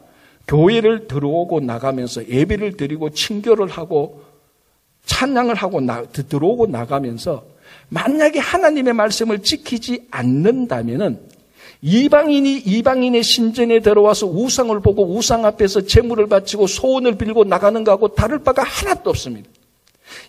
교회를 0.49 1.07
들어오고 1.07 1.61
나가면서 1.61 2.29
예배를 2.29 2.77
드리고 2.77 3.11
친교를 3.11 3.69
하고 3.69 4.25
찬양을 5.05 5.55
하고 5.55 5.81
나, 5.81 6.03
들어오고 6.05 6.67
나가면서 6.67 7.45
만약에 7.89 8.41
하나님의 8.41 8.93
말씀을 8.95 9.43
지키지 9.43 10.09
않는다면은 10.11 11.21
이방인이 11.89 12.63
이방인의 12.67 13.23
신전에 13.23 13.79
들어와서 13.79 14.27
우상을 14.27 14.81
보고 14.81 15.07
우상 15.17 15.45
앞에서 15.47 15.83
재물을 15.83 16.27
바치고 16.27 16.67
소원을 16.67 17.17
빌고 17.17 17.45
나가는 17.45 17.85
거하고 17.85 18.09
다를 18.09 18.41
바가 18.43 18.65
하나도 18.65 19.11
없습니다. 19.11 19.49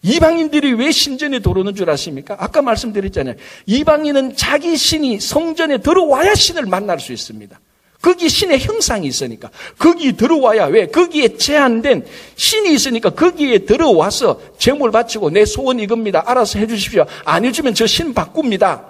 이방인들이 0.03 0.73
왜 0.73 0.91
신전에 0.91 1.39
들어오는 1.39 1.73
줄 1.73 1.89
아십니까? 1.89 2.35
아까 2.37 2.61
말씀드렸잖아요. 2.61 3.33
이방인은 3.65 4.35
자기 4.35 4.77
신이 4.77 5.19
성전에 5.19 5.79
들어와야 5.79 6.35
신을 6.35 6.67
만날 6.67 6.99
수 6.99 7.11
있습니다. 7.11 7.59
거기 8.03 8.29
신의 8.29 8.59
형상이 8.59 9.07
있으니까. 9.07 9.49
거기 9.79 10.15
들어와야 10.15 10.65
왜? 10.65 10.85
거기에 10.85 11.37
제한된 11.37 12.05
신이 12.35 12.71
있으니까 12.75 13.09
거기에 13.09 13.59
들어와서 13.65 14.39
재물 14.59 14.91
바치고 14.91 15.31
내 15.31 15.43
소원 15.43 15.79
이겁니다. 15.79 16.23
알아서 16.27 16.59
해주십시오. 16.59 17.07
안 17.25 17.45
해주면 17.45 17.73
저 17.73 17.87
신 17.87 18.13
바꿉니다. 18.13 18.85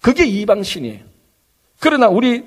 그게 0.00 0.24
이방신이에요. 0.24 1.15
그러나 1.80 2.08
우리 2.08 2.44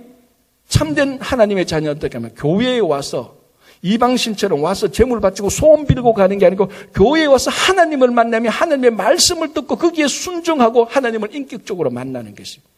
참된 0.68 1.20
하나님의 1.20 1.66
자녀 1.66 1.92
어떻게 1.92 2.18
하면 2.18 2.34
교회에 2.36 2.80
와서 2.80 3.40
이방신처럼 3.82 4.62
와서 4.62 4.90
재물 4.90 5.22
바치고 5.22 5.50
소원 5.50 5.86
빌고 5.86 6.14
가는 6.14 6.38
게 6.38 6.46
아니고 6.46 6.70
교회에 6.94 7.26
와서 7.26 7.50
하나님을 7.50 8.12
만나면 8.12 8.52
하나님의 8.52 8.92
말씀을 8.92 9.54
듣고 9.54 9.78
거기에 9.78 10.08
순종하고 10.08 10.86
하나님을 10.86 11.34
인격적으로 11.34 11.90
만나는 11.90 12.36
것입니다. 12.36 12.70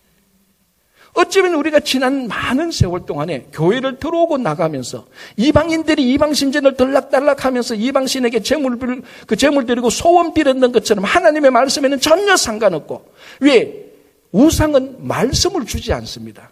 어쩌면 1.14 1.56
우리가 1.56 1.82
지난 1.82 2.28
많은 2.28 2.72
세월 2.72 3.06
동안에 3.06 3.48
교회를 3.52 4.00
들어오고 4.00 4.38
나가면서 4.38 5.08
이방인들이 5.36 6.14
이방신전을 6.14 6.78
들락달락 6.78 7.44
하면서 7.44 7.76
이방신에게 7.76 8.42
재물 8.42 8.80
빌, 8.80 9.02
그 9.28 9.36
재물 9.36 9.66
드리고 9.66 9.90
소원 9.90 10.34
빌었는 10.34 10.72
것처럼 10.72 11.04
하나님의 11.04 11.52
말씀에는 11.52 12.00
전혀 12.00 12.38
상관없고 12.38 13.04
왜 13.42 13.91
우상은 14.32 15.08
말씀을 15.08 15.66
주지 15.66 15.92
않습니다. 15.94 16.52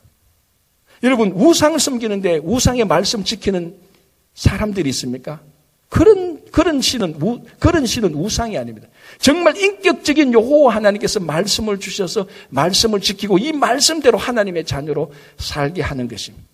여러분, 1.04 1.32
우상을 1.32 1.80
섬기는데 1.80 2.40
우상의 2.44 2.86
말씀 2.86 3.24
지키는 3.24 3.76
사람들이 4.34 4.90
있습니까? 4.90 5.40
그런, 5.88 6.44
그런 6.52 6.82
신은, 6.82 7.18
우, 7.22 7.40
그런 7.58 7.86
신은 7.86 8.14
우상이 8.14 8.58
아닙니다. 8.58 8.88
정말 9.18 9.58
인격적인 9.58 10.34
여호와 10.34 10.76
하나님께서 10.76 11.20
말씀을 11.20 11.80
주셔서 11.80 12.28
말씀을 12.50 13.02
지키고 13.02 13.38
이 13.40 13.52
말씀대로 13.52 14.18
하나님의 14.18 14.66
자녀로 14.66 15.12
살게 15.38 15.82
하는 15.82 16.08
것입니다. 16.08 16.46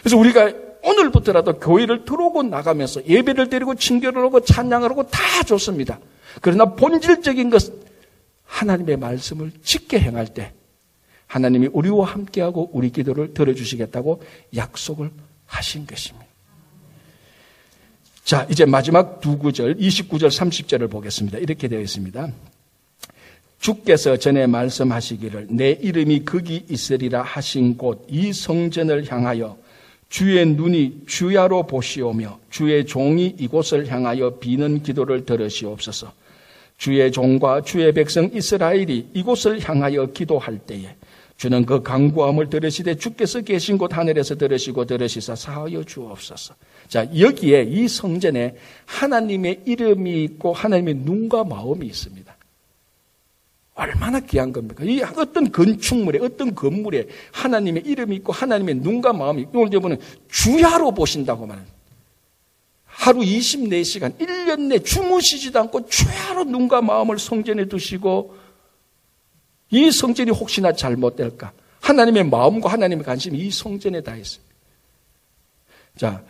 그래서 0.00 0.16
우리가 0.16 0.52
오늘부터라도 0.82 1.58
교회를 1.58 2.04
들어오고 2.04 2.44
나가면서 2.44 3.04
예배를 3.06 3.50
드리고 3.50 3.74
친교를 3.74 4.22
하고 4.22 4.40
찬양을 4.40 4.90
하고 4.90 5.02
다 5.04 5.42
좋습니다. 5.42 5.98
그러나 6.40 6.64
본질적인 6.74 7.50
것, 7.50 7.72
하나님의 8.48 8.96
말씀을 8.96 9.52
짓게 9.62 10.00
행할 10.00 10.26
때 10.26 10.52
하나님이 11.26 11.68
우리와 11.72 12.06
함께하고 12.06 12.70
우리 12.72 12.90
기도를 12.90 13.34
들어주시겠다고 13.34 14.22
약속을 14.56 15.10
하신 15.46 15.86
것입니다. 15.86 16.26
자, 18.24 18.46
이제 18.50 18.64
마지막 18.66 19.20
두 19.20 19.38
구절, 19.38 19.76
29절, 19.76 20.28
30절을 20.28 20.90
보겠습니다. 20.90 21.38
이렇게 21.38 21.68
되어 21.68 21.80
있습니다. 21.80 22.28
주께서 23.58 24.16
전에 24.16 24.46
말씀하시기를 24.46 25.48
내 25.50 25.70
이름이 25.70 26.24
거기 26.24 26.64
있으리라 26.68 27.22
하신 27.22 27.76
곳 27.76 28.06
이 28.08 28.32
성전을 28.32 29.10
향하여 29.10 29.58
주의 30.08 30.46
눈이 30.46 31.02
주야로 31.06 31.66
보시오며 31.66 32.38
주의 32.50 32.86
종이 32.86 33.34
이곳을 33.38 33.88
향하여 33.88 34.38
비는 34.38 34.82
기도를 34.82 35.24
들으시옵소서. 35.24 36.12
주의 36.78 37.10
종과 37.10 37.62
주의 37.62 37.92
백성 37.92 38.30
이스라엘이 38.32 39.10
이곳을 39.12 39.60
향하여 39.68 40.06
기도할 40.06 40.58
때에 40.58 40.94
주는 41.36 41.66
그 41.66 41.82
강구함을 41.82 42.50
들으시되 42.50 42.96
주께서 42.96 43.40
계신 43.42 43.78
곳 43.78 43.96
하늘에서 43.96 44.36
들으시고 44.36 44.86
들으시사 44.86 45.36
사하여 45.36 45.84
주옵소서. 45.84 46.54
자, 46.88 47.06
여기에 47.16 47.64
이 47.64 47.86
성전에 47.86 48.56
하나님의 48.86 49.62
이름이 49.66 50.24
있고 50.24 50.52
하나님의 50.52 50.94
눈과 50.94 51.44
마음이 51.44 51.86
있습니다. 51.86 52.36
얼마나 53.74 54.18
귀한 54.18 54.52
겁니까? 54.52 54.82
이 54.84 55.00
어떤 55.00 55.52
건축물에, 55.52 56.18
어떤 56.20 56.54
건물에 56.56 57.06
하나님의 57.32 57.84
이름이 57.86 58.16
있고 58.16 58.32
하나님의 58.32 58.76
눈과 58.76 59.12
마음이 59.12 59.42
있고, 59.42 59.60
오늘 59.60 59.72
여러분은 59.72 59.98
주야로 60.28 60.92
보신다고 60.92 61.46
말합니다. 61.46 61.77
하루 62.98 63.20
24시간, 63.20 64.18
1년 64.18 64.62
내 64.62 64.80
주무시지도 64.80 65.60
않고 65.60 65.86
죄로 65.86 66.42
눈과 66.42 66.82
마음을 66.82 67.16
성전에 67.16 67.66
두시고 67.66 68.34
이 69.70 69.92
성전이 69.92 70.32
혹시나 70.32 70.72
잘못될까? 70.72 71.52
하나님의 71.80 72.24
마음과 72.24 72.72
하나님의 72.72 73.04
관심이 73.04 73.38
이 73.38 73.52
성전에 73.52 74.02
다 74.02 74.16
있습니다. 74.16 74.52
자, 75.96 76.24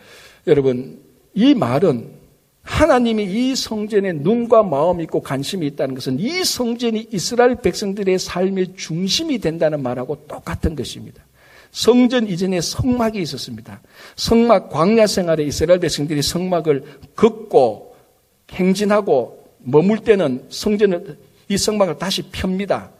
여러분, 0.47 1.03
이 1.33 1.55
말은 1.55 2.13
하나님이 2.63 3.25
이 3.25 3.57
성전에 3.57 4.13
눈과 4.13 4.63
마음이 4.63 5.05
있고 5.05 5.23
관심이 5.23 5.67
있다는 5.69 5.95
것은 5.95 6.21
이 6.21 6.45
성전이 6.45 7.09
이스라엘 7.11 7.55
백성들의 7.63 8.19
삶의 8.19 8.75
중심이 8.77 9.39
된다는 9.39 9.83
말하고 9.83 10.27
똑같은 10.27 10.77
것입니다. 10.77 11.25
성전 11.71 12.29
이전에 12.29 12.61
성막이 12.61 13.21
있었습니다. 13.21 13.81
성막 14.17 14.71
광야 14.71 15.07
생활에 15.07 15.45
이스라엘 15.45 15.81
백성들이 15.81 16.23
성막을 16.23 16.85
걷고 17.15 17.97
행진하고 18.51 19.49
머물 19.59 19.99
때는 20.01 20.47
성전을 20.49 21.19
이 21.49 21.57
성막을 21.57 21.99
다시 21.99 22.23
펴니다. 22.23 22.91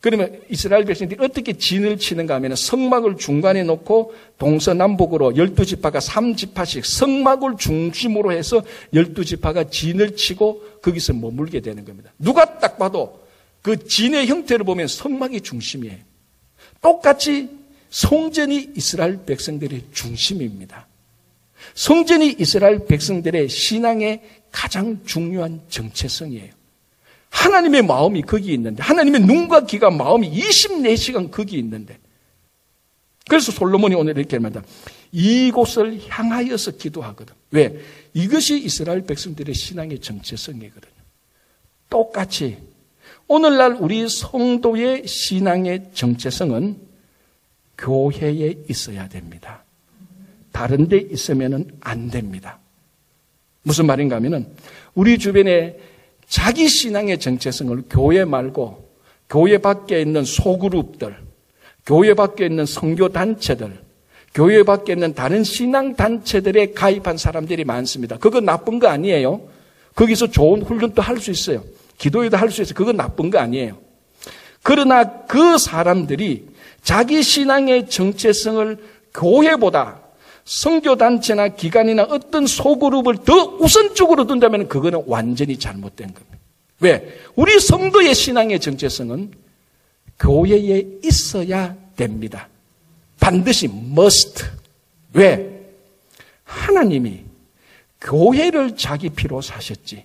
그러면 0.00 0.40
이스라엘 0.48 0.84
백성들이 0.84 1.24
어떻게 1.24 1.54
진을 1.54 1.98
치는가 1.98 2.34
하면 2.36 2.54
성막을 2.54 3.16
중간에 3.16 3.64
놓고 3.64 4.14
동서남북으로 4.38 5.36
열두 5.36 5.66
지파가 5.66 5.98
삼지파씩 5.98 6.86
성막을 6.86 7.56
중심으로 7.58 8.30
해서 8.32 8.62
열두 8.94 9.24
지파가 9.24 9.64
진을 9.64 10.14
치고 10.14 10.62
거기서 10.82 11.14
머물게 11.14 11.60
되는 11.60 11.84
겁니다. 11.84 12.12
누가 12.18 12.58
딱 12.58 12.78
봐도 12.78 13.20
그 13.62 13.86
진의 13.86 14.28
형태를 14.28 14.64
보면 14.64 14.86
성막이 14.86 15.40
중심이에요. 15.40 15.96
똑같이 16.80 17.50
성전이 17.90 18.72
이스라엘 18.76 19.24
백성들의 19.24 19.86
중심입니다. 19.92 20.86
성전이 21.74 22.36
이스라엘 22.38 22.86
백성들의 22.86 23.48
신앙의 23.48 24.22
가장 24.50 25.04
중요한 25.04 25.60
정체성이에요. 25.68 26.52
하나님의 27.30 27.82
마음이 27.82 28.22
거기 28.22 28.52
있는데, 28.54 28.82
하나님의 28.82 29.22
눈과 29.22 29.66
귀가 29.66 29.90
마음이 29.90 30.30
24시간 30.30 31.30
거기 31.30 31.58
있는데, 31.58 31.98
그래서 33.28 33.52
솔로몬이 33.52 33.94
오늘 33.94 34.16
이렇게 34.16 34.38
말합니다. 34.38 34.66
이곳을 35.12 36.00
향하여서 36.08 36.72
기도하거든. 36.72 37.34
왜? 37.50 37.78
이것이 38.14 38.58
이스라엘 38.58 39.02
백성들의 39.02 39.54
신앙의 39.54 40.00
정체성이거든요. 40.00 40.92
똑같이 41.90 42.58
오늘날 43.26 43.76
우리 43.78 44.08
성도의 44.08 45.06
신앙의 45.06 45.90
정체성은 45.92 46.87
교회에 47.78 48.54
있어야 48.68 49.08
됩니다. 49.08 49.64
다른 50.52 50.88
데 50.88 50.98
있으면 50.98 51.70
안 51.80 52.10
됩니다. 52.10 52.58
무슨 53.62 53.86
말인가 53.86 54.16
하면은 54.16 54.46
우리 54.94 55.18
주변에 55.18 55.78
자기 56.26 56.68
신앙의 56.68 57.18
정체성을 57.20 57.84
교회 57.88 58.24
말고 58.24 58.88
교회 59.28 59.58
밖에 59.58 60.00
있는 60.00 60.24
소그룹들, 60.24 61.16
교회 61.86 62.14
밖에 62.14 62.46
있는 62.46 62.66
성교 62.66 63.10
단체들, 63.10 63.80
교회 64.34 64.62
밖에 64.62 64.94
있는 64.94 65.14
다른 65.14 65.44
신앙 65.44 65.94
단체들에 65.94 66.72
가입한 66.72 67.16
사람들이 67.16 67.64
많습니다. 67.64 68.18
그거 68.18 68.40
나쁜 68.40 68.78
거 68.78 68.88
아니에요. 68.88 69.48
거기서 69.94 70.28
좋은 70.28 70.62
훈련도 70.62 71.02
할 71.02 71.18
수 71.18 71.30
있어요. 71.30 71.62
기도회도 71.98 72.36
할 72.36 72.50
수 72.50 72.62
있어요. 72.62 72.74
그건 72.74 72.96
나쁜 72.96 73.30
거 73.30 73.38
아니에요. 73.38 73.78
그러나 74.62 75.22
그 75.26 75.58
사람들이 75.58 76.47
자기 76.88 77.22
신앙의 77.22 77.90
정체성을 77.90 78.78
교회보다 79.12 80.00
성교단체나 80.46 81.48
기관이나 81.48 82.04
어떤 82.04 82.46
소그룹을 82.46 83.26
더 83.26 83.44
우선적으로 83.60 84.26
둔다면 84.26 84.68
그거는 84.68 85.02
완전히 85.06 85.58
잘못된 85.58 86.14
겁니다. 86.14 86.38
왜? 86.80 87.20
우리 87.36 87.60
성도의 87.60 88.14
신앙의 88.14 88.58
정체성은 88.60 89.32
교회에 90.18 90.86
있어야 91.04 91.76
됩니다. 91.94 92.48
반드시 93.20 93.66
must. 93.66 94.46
왜? 95.12 95.60
하나님이 96.44 97.24
교회를 98.00 98.78
자기 98.78 99.10
피로 99.10 99.42
사셨지. 99.42 100.04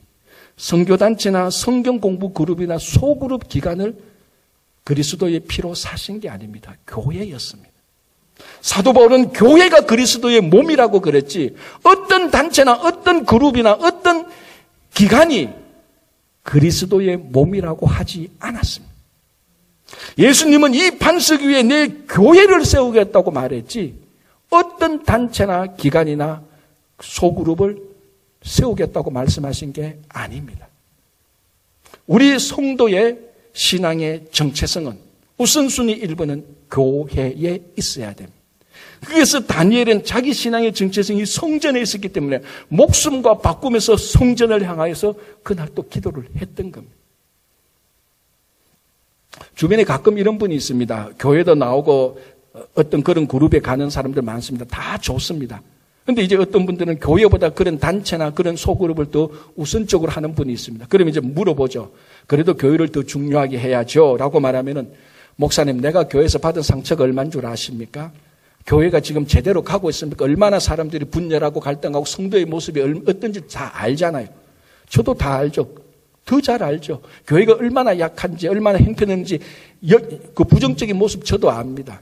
성교단체나 0.57 1.49
성경 1.49 2.01
공부 2.01 2.33
그룹이나 2.33 2.77
소그룹 2.77 3.47
기관을 3.47 3.95
그리스도의 4.83 5.41
피로 5.41 5.73
사신 5.75 6.19
게 6.19 6.29
아닙니다. 6.29 6.75
교회였습니다. 6.87 7.71
사도 8.61 8.93
바울은 8.93 9.31
교회가 9.31 9.81
그리스도의 9.81 10.41
몸이라고 10.41 11.01
그랬지 11.01 11.55
어떤 11.83 12.31
단체나 12.31 12.73
어떤 12.73 13.25
그룹이나 13.25 13.73
어떤 13.73 14.29
기관이 14.93 15.49
그리스도의 16.43 17.17
몸이라고 17.17 17.87
하지 17.87 18.31
않았습니다. 18.39 18.93
예수님은 20.17 20.73
이 20.73 20.97
반석 20.97 21.41
위에 21.41 21.63
내 21.63 21.87
교회를 21.87 22.65
세우겠다고 22.65 23.31
말했지 23.31 23.95
어떤 24.49 25.03
단체나 25.03 25.75
기관이나 25.75 26.43
소그룹을 27.01 27.81
세우겠다고 28.43 29.11
말씀하신 29.11 29.73
게 29.73 29.99
아닙니다. 30.09 30.67
우리 32.05 32.37
성도의 32.37 33.32
신앙의 33.53 34.25
정체성은 34.31 34.97
우선순위 35.37 36.01
1번은 36.01 36.43
교회에 36.69 37.61
있어야 37.77 38.13
됩니다. 38.13 38.37
그래서 39.05 39.39
다니엘은 39.41 40.05
자기 40.05 40.33
신앙의 40.33 40.73
정체성이 40.73 41.25
성전에 41.25 41.81
있었기 41.81 42.09
때문에 42.09 42.41
목숨과 42.69 43.39
바꾸면서 43.39 43.97
성전을 43.97 44.67
향하여서 44.67 45.15
그날 45.43 45.69
또 45.75 45.87
기도를 45.87 46.25
했던 46.37 46.71
겁니다. 46.71 46.95
주변에 49.55 49.83
가끔 49.83 50.17
이런 50.17 50.37
분이 50.37 50.55
있습니다. 50.55 51.11
교회도 51.19 51.55
나오고 51.55 52.19
어떤 52.75 53.03
그런 53.03 53.27
그룹에 53.27 53.59
가는 53.59 53.89
사람들 53.89 54.21
많습니다. 54.21 54.65
다 54.65 54.97
좋습니다. 54.97 55.61
근데 56.05 56.21
이제 56.21 56.35
어떤 56.35 56.65
분들은 56.65 56.99
교회보다 56.99 57.49
그런 57.49 57.79
단체나 57.79 58.31
그런 58.31 58.55
소그룹을 58.55 59.11
더 59.11 59.29
우선적으로 59.55 60.11
하는 60.11 60.35
분이 60.35 60.51
있습니다. 60.51 60.85
그러면 60.89 61.11
이제 61.11 61.19
물어보죠. 61.19 61.91
그래도 62.27 62.53
교회를 62.55 62.89
더 62.89 63.03
중요하게 63.03 63.59
해야죠. 63.59 64.17
라고 64.17 64.39
말하면은, 64.39 64.91
목사님, 65.35 65.81
내가 65.81 66.07
교회에서 66.07 66.39
받은 66.39 66.61
상처가 66.61 67.03
얼마인 67.03 67.31
줄 67.31 67.45
아십니까? 67.45 68.11
교회가 68.65 69.01
지금 69.01 69.27
제대로 69.27 69.61
가고 69.61 69.89
있습니까? 69.89 70.23
얼마나 70.23 70.59
사람들이 70.59 71.05
분열하고 71.05 71.59
갈등하고 71.59 72.05
성도의 72.05 72.45
모습이 72.45 72.81
어떤지 73.07 73.45
다 73.47 73.71
알잖아요. 73.73 74.27
저도 74.87 75.13
다 75.15 75.35
알죠. 75.35 75.67
더 76.25 76.39
잘 76.39 76.63
알죠. 76.63 77.01
교회가 77.27 77.55
얼마나 77.55 77.99
약한지, 77.99 78.47
얼마나 78.47 78.77
행편했는지, 78.77 79.39
그 80.33 80.43
부정적인 80.45 80.95
모습 80.95 81.25
저도 81.25 81.51
압니다. 81.51 82.01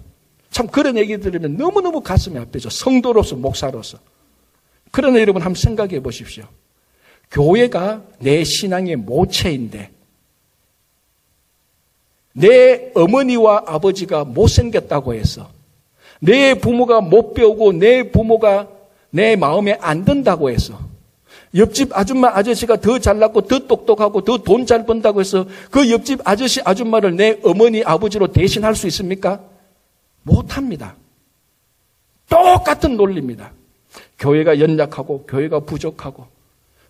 참 0.52 0.68
그런 0.68 0.98
얘기 0.98 1.18
들으면 1.18 1.58
너무너무 1.58 2.02
가슴이 2.02 2.38
아프죠. 2.38 2.70
성도로서, 2.70 3.36
목사로서. 3.38 3.98
그러나 4.92 5.20
여러분 5.20 5.42
한번 5.42 5.56
생각해 5.56 6.02
보십시오. 6.02 6.44
교회가 7.32 8.04
내 8.20 8.44
신앙의 8.44 8.98
모체인데, 8.98 9.90
내 12.34 12.92
어머니와 12.96 13.64
아버지가 13.68 14.24
못생겼다고 14.26 15.14
해서, 15.14 15.50
내 16.20 16.54
부모가 16.54 17.02
못 17.02 17.34
배우고 17.34 17.74
내 17.74 18.12
부모가 18.12 18.68
내 19.10 19.36
마음에 19.36 19.78
안 19.82 20.06
든다고 20.06 20.50
해서, 20.50 20.80
옆집 21.54 21.90
아줌마 21.98 22.30
아저씨가 22.30 22.78
더 22.78 22.98
잘났고 22.98 23.42
더 23.42 23.60
똑똑하고 23.60 24.24
더 24.24 24.38
돈 24.38 24.66
잘 24.66 24.86
번다고 24.86 25.20
해서 25.20 25.46
그 25.70 25.92
옆집 25.92 26.22
아저씨 26.24 26.62
아줌마를 26.64 27.18
내 27.18 27.38
어머니 27.44 27.84
아버지로 27.84 28.28
대신할 28.28 28.74
수 28.74 28.88
있습니까? 28.88 29.42
못합니다. 30.24 30.96
똑같은 32.30 32.96
논리입니다. 32.96 33.52
교회가 34.18 34.62
연약하고 34.62 35.26
교회가 35.26 35.60
부족하고 35.62 36.28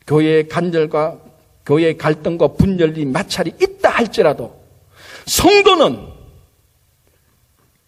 교회의 0.05 0.47
간절과 0.47 1.17
교회의 1.65 1.97
갈등과 1.97 2.49
분열이 2.49 3.05
마찰이 3.05 3.53
있다 3.59 3.89
할지라도 3.89 4.60
성도는 5.25 6.07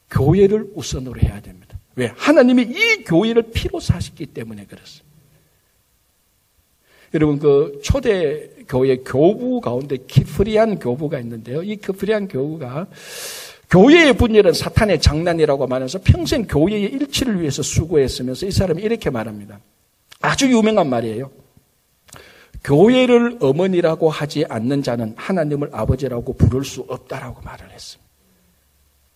교회를 0.10 0.72
우선으로 0.76 1.20
해야 1.20 1.42
됩니다. 1.42 1.78
왜? 1.96 2.12
하나님이 2.16 2.64
이 2.64 3.04
교회를 3.04 3.52
피로 3.54 3.80
사셨기 3.80 4.28
때문에 4.28 4.66
그렇습니다. 4.66 5.14
여러분 7.14 7.38
그 7.38 7.80
초대 7.84 8.50
교회 8.68 8.98
교부 8.98 9.62
가운데 9.62 9.98
키프리안 9.98 10.80
교부가 10.80 11.20
있는데요. 11.20 11.62
이 11.62 11.76
키프리안 11.76 12.28
교부가 12.28 12.88
교회의 13.70 14.14
분열은 14.14 14.54
사탄의 14.54 15.02
장난이라고 15.02 15.68
말해서 15.68 16.00
평생 16.04 16.46
교회의 16.48 16.84
일치를 16.84 17.40
위해서 17.42 17.62
수고했으면서 17.62 18.46
이 18.46 18.52
사람이 18.52 18.82
이렇게 18.82 19.10
말합니다. 19.10 19.60
아주 20.22 20.48
유명한 20.52 20.90
말이에요. 20.90 21.32
교회를 22.64 23.38
어머니라고 23.42 24.10
하지 24.10 24.46
않는 24.48 24.84
자는 24.84 25.14
하나님을 25.18 25.70
아버지라고 25.74 26.34
부를 26.34 26.64
수 26.64 26.86
없다라고 26.88 27.42
말을 27.42 27.70
했습니다. 27.72 28.04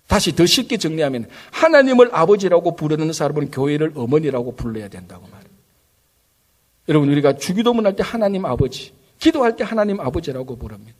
다시 0.08 0.36
더 0.36 0.46
쉽게 0.46 0.78
정리하면 0.78 1.28
하나님을 1.52 2.10
아버지라고 2.14 2.76
부르는 2.76 3.14
사람은 3.14 3.52
교회를 3.52 3.94
어머니라고 3.96 4.56
불러야 4.56 4.88
된다고 4.88 5.28
말해요. 5.28 5.48
여러분 6.90 7.10
우리가 7.10 7.38
주기도문 7.38 7.86
할 7.86 7.96
때 7.96 8.04
하나님 8.04 8.46
아버지, 8.46 8.94
기도할 9.20 9.56
때 9.58 9.64
하나님 9.64 10.00
아버지라고 10.00 10.58
부릅니다. 10.58 10.94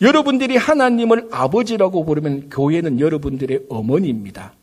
여러분들이 0.00 0.56
하나님을 0.56 1.28
아버지라고 1.30 2.04
부르면 2.04 2.48
교회는 2.48 3.00
여러분들의 3.00 3.66
어머니입니다. 3.68 4.54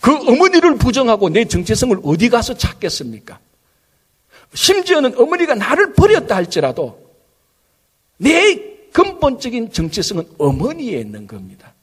그 0.00 0.12
어머니를 0.12 0.76
부정하고 0.76 1.28
내 1.28 1.44
정체성을 1.44 1.96
어디 2.02 2.28
가서 2.28 2.54
찾겠습니까? 2.54 3.38
심지어는 4.54 5.18
어머니가 5.18 5.54
나를 5.54 5.92
버렸다 5.94 6.36
할지라도 6.36 6.98
내 8.18 8.76
근본적인 8.92 9.72
정체성은 9.72 10.24
어머니에 10.38 10.98
있는 10.98 11.26
겁니다. 11.26 11.74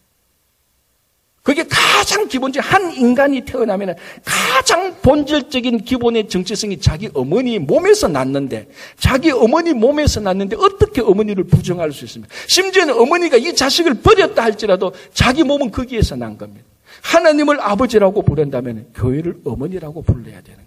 그게 1.43 1.65
가장 1.67 2.29
기본적인 2.29 2.67
한 2.67 2.93
인간이 2.93 3.41
태어나면 3.41 3.95
가장 4.23 4.95
본질적인 5.01 5.83
기본의 5.83 6.29
정체성이 6.29 6.79
자기 6.79 7.09
어머니 7.13 7.59
몸에서 7.59 8.07
났는데 8.07 8.69
자기 8.97 9.29
어머니 9.29 9.73
몸에서 9.73 10.21
났는데 10.21 10.55
어떻게 10.55 11.01
어머니를 11.01 11.43
부정할 11.43 11.91
수 11.91 12.05
있습니까? 12.05 12.33
심지어는 12.47 12.97
어머니가 12.97 13.35
이 13.35 13.53
자식을 13.53 13.95
버렸다 13.95 14.41
할지라도 14.41 14.93
자기 15.13 15.43
몸은 15.43 15.71
거기에서 15.71 16.15
난 16.15 16.37
겁니다. 16.37 16.65
하나님을 17.01 17.59
아버지라고 17.59 18.21
부른다면 18.21 18.87
교회를 18.95 19.41
어머니라고 19.43 20.01
불러야 20.01 20.41
되는. 20.41 20.62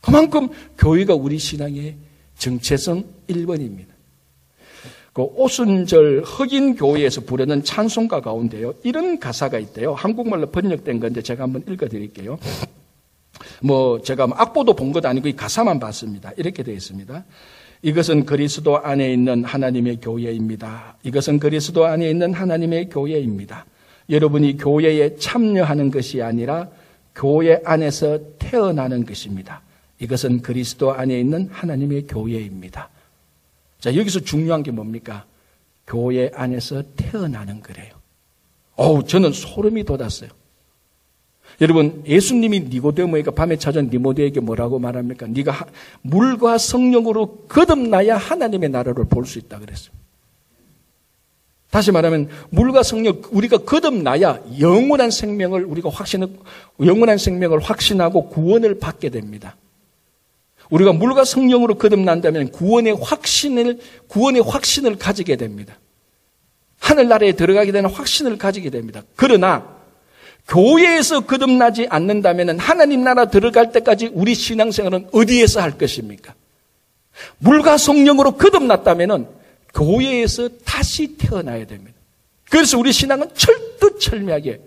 그만큼 0.00 0.48
교회가 0.78 1.14
우리 1.14 1.38
신앙의 1.38 1.96
정체성 2.36 3.04
1번입니다. 3.28 3.88
그 5.12 5.22
오순절 5.22 6.22
흑인 6.24 6.76
교회에서 6.76 7.22
부르는 7.22 7.64
찬송가 7.64 8.20
가운데요. 8.20 8.74
이런 8.84 9.18
가사가 9.18 9.58
있대요. 9.58 9.94
한국말로 9.94 10.50
번역된 10.50 11.00
건데 11.00 11.20
제가 11.20 11.44
한번 11.44 11.64
읽어 11.68 11.88
드릴게요. 11.88 12.38
뭐 13.62 14.00
제가 14.00 14.26
뭐 14.26 14.36
악보도 14.38 14.74
본 14.74 14.92
것도 14.92 15.08
아니고 15.08 15.28
이 15.28 15.36
가사만 15.36 15.80
봤습니다. 15.80 16.32
이렇게 16.36 16.62
되어 16.62 16.74
있습니다. 16.74 17.24
이것은 17.82 18.26
그리스도 18.26 18.78
안에 18.78 19.12
있는 19.12 19.44
하나님의 19.44 20.00
교회입니다. 20.00 20.96
이것은 21.02 21.38
그리스도 21.38 21.86
안에 21.86 22.08
있는 22.08 22.32
하나님의 22.34 22.90
교회입니다. 22.90 23.66
여러분이 24.10 24.58
교회에 24.58 25.16
참여하는 25.16 25.90
것이 25.90 26.22
아니라 26.22 26.68
교회 27.14 27.60
안에서 27.64 28.18
태어나는 28.38 29.04
것입니다. 29.04 29.62
이것은 30.00 30.42
그리스도 30.42 30.92
안에 30.92 31.18
있는 31.20 31.48
하나님의 31.52 32.06
교회입니다. 32.06 32.88
자, 33.78 33.94
여기서 33.94 34.20
중요한 34.20 34.62
게 34.62 34.70
뭡니까? 34.70 35.24
교회 35.86 36.30
안에서 36.34 36.82
태어나는 36.96 37.60
거래요. 37.62 37.94
어우, 38.76 39.04
저는 39.04 39.32
소름이 39.32 39.84
돋았어요. 39.84 40.30
여러분, 41.60 42.02
예수님이 42.06 42.60
니고데모에게 42.60 43.32
밤에 43.32 43.56
찾아온 43.56 43.90
니모데에게 43.90 44.40
뭐라고 44.40 44.78
말합니까? 44.78 45.26
네가 45.26 45.66
물과 46.02 46.56
성령으로 46.58 47.44
거듭나야 47.48 48.16
하나님의 48.16 48.70
나라를 48.70 49.04
볼 49.04 49.26
수 49.26 49.38
있다 49.38 49.58
그랬어요. 49.58 49.92
다시 51.70 51.92
말하면 51.92 52.28
물과 52.50 52.82
성령 52.82 53.22
우리가 53.30 53.58
거듭나야 53.58 54.40
영원한 54.58 55.10
생명을 55.10 55.64
우리가 55.64 55.88
확신 55.88 56.26
영원한 56.84 57.16
생명을 57.16 57.60
확신하고 57.60 58.28
구원을 58.28 58.80
받게 58.80 59.10
됩니다. 59.10 59.56
우리가 60.70 60.92
물과 60.92 61.24
성령으로 61.24 61.74
거듭난다면 61.76 62.50
구원의 62.52 62.96
확신을 63.00 63.78
구원의 64.08 64.42
확신을 64.42 64.96
가지게 64.96 65.36
됩니다. 65.36 65.78
하늘나라에 66.80 67.32
들어가게 67.32 67.72
되는 67.72 67.90
확신을 67.90 68.38
가지게 68.38 68.70
됩니다. 68.70 69.02
그러나 69.16 69.80
교회에서 70.48 71.20
거듭나지 71.20 71.86
않는다면 71.90 72.58
하나님 72.58 73.04
나라 73.04 73.26
들어갈 73.26 73.72
때까지 73.72 74.10
우리 74.12 74.34
신앙생활은 74.34 75.08
어디에서 75.12 75.60
할 75.60 75.76
것입니까? 75.76 76.34
물과 77.38 77.76
성령으로 77.76 78.32
거듭났다면 78.32 79.28
교회에서 79.74 80.48
다시 80.64 81.16
태어나야 81.16 81.66
됩니다. 81.66 81.96
그래서 82.50 82.78
우리 82.78 82.92
신앙은 82.92 83.30
철두철미하게 83.34 84.60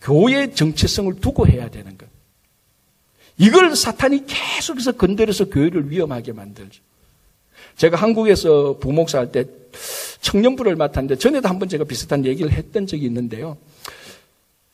교회의 0.00 0.54
정체성을 0.54 1.20
두고 1.20 1.46
해야 1.46 1.68
되는 1.68 1.98
것. 1.98 2.09
이걸 3.40 3.74
사탄이 3.74 4.26
계속해서 4.26 4.92
건드려서 4.92 5.46
교회를 5.46 5.90
위험하게 5.90 6.32
만들죠. 6.32 6.82
제가 7.76 7.96
한국에서 7.96 8.76
부목사 8.78 9.18
할 9.18 9.32
때 9.32 9.44
청년부를 10.20 10.76
맡았는데 10.76 11.16
전에도 11.16 11.48
한번 11.48 11.68
제가 11.68 11.84
비슷한 11.84 12.26
얘기를 12.26 12.52
했던 12.52 12.86
적이 12.86 13.06
있는데요. 13.06 13.56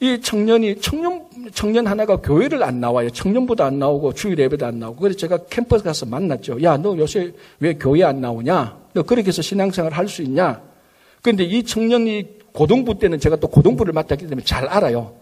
이 0.00 0.20
청년이 0.20 0.80
청년 0.80 1.24
청년 1.54 1.86
하나가 1.86 2.16
교회를 2.16 2.64
안 2.64 2.80
나와요. 2.80 3.08
청년부도 3.10 3.62
안 3.62 3.78
나오고 3.78 4.14
주일 4.14 4.38
예배도 4.40 4.66
안 4.66 4.80
나오고. 4.80 5.00
그래서 5.00 5.16
제가 5.16 5.38
캠퍼스 5.48 5.84
가서 5.84 6.04
만났죠. 6.06 6.60
야, 6.64 6.76
너 6.76 6.96
요새 6.98 7.32
왜 7.60 7.74
교회 7.74 8.02
안 8.02 8.20
나오냐? 8.20 8.76
너 8.94 9.02
그렇게 9.04 9.28
해서 9.28 9.42
신앙생활 9.42 9.92
할 9.92 10.08
수 10.08 10.22
있냐? 10.22 10.60
그런데 11.22 11.44
이 11.44 11.62
청년이 11.62 12.40
고등부 12.52 12.98
때는 12.98 13.20
제가 13.20 13.36
또 13.36 13.46
고등부를 13.46 13.92
맡았기 13.92 14.26
때문에 14.26 14.44
잘 14.44 14.66
알아요. 14.66 15.14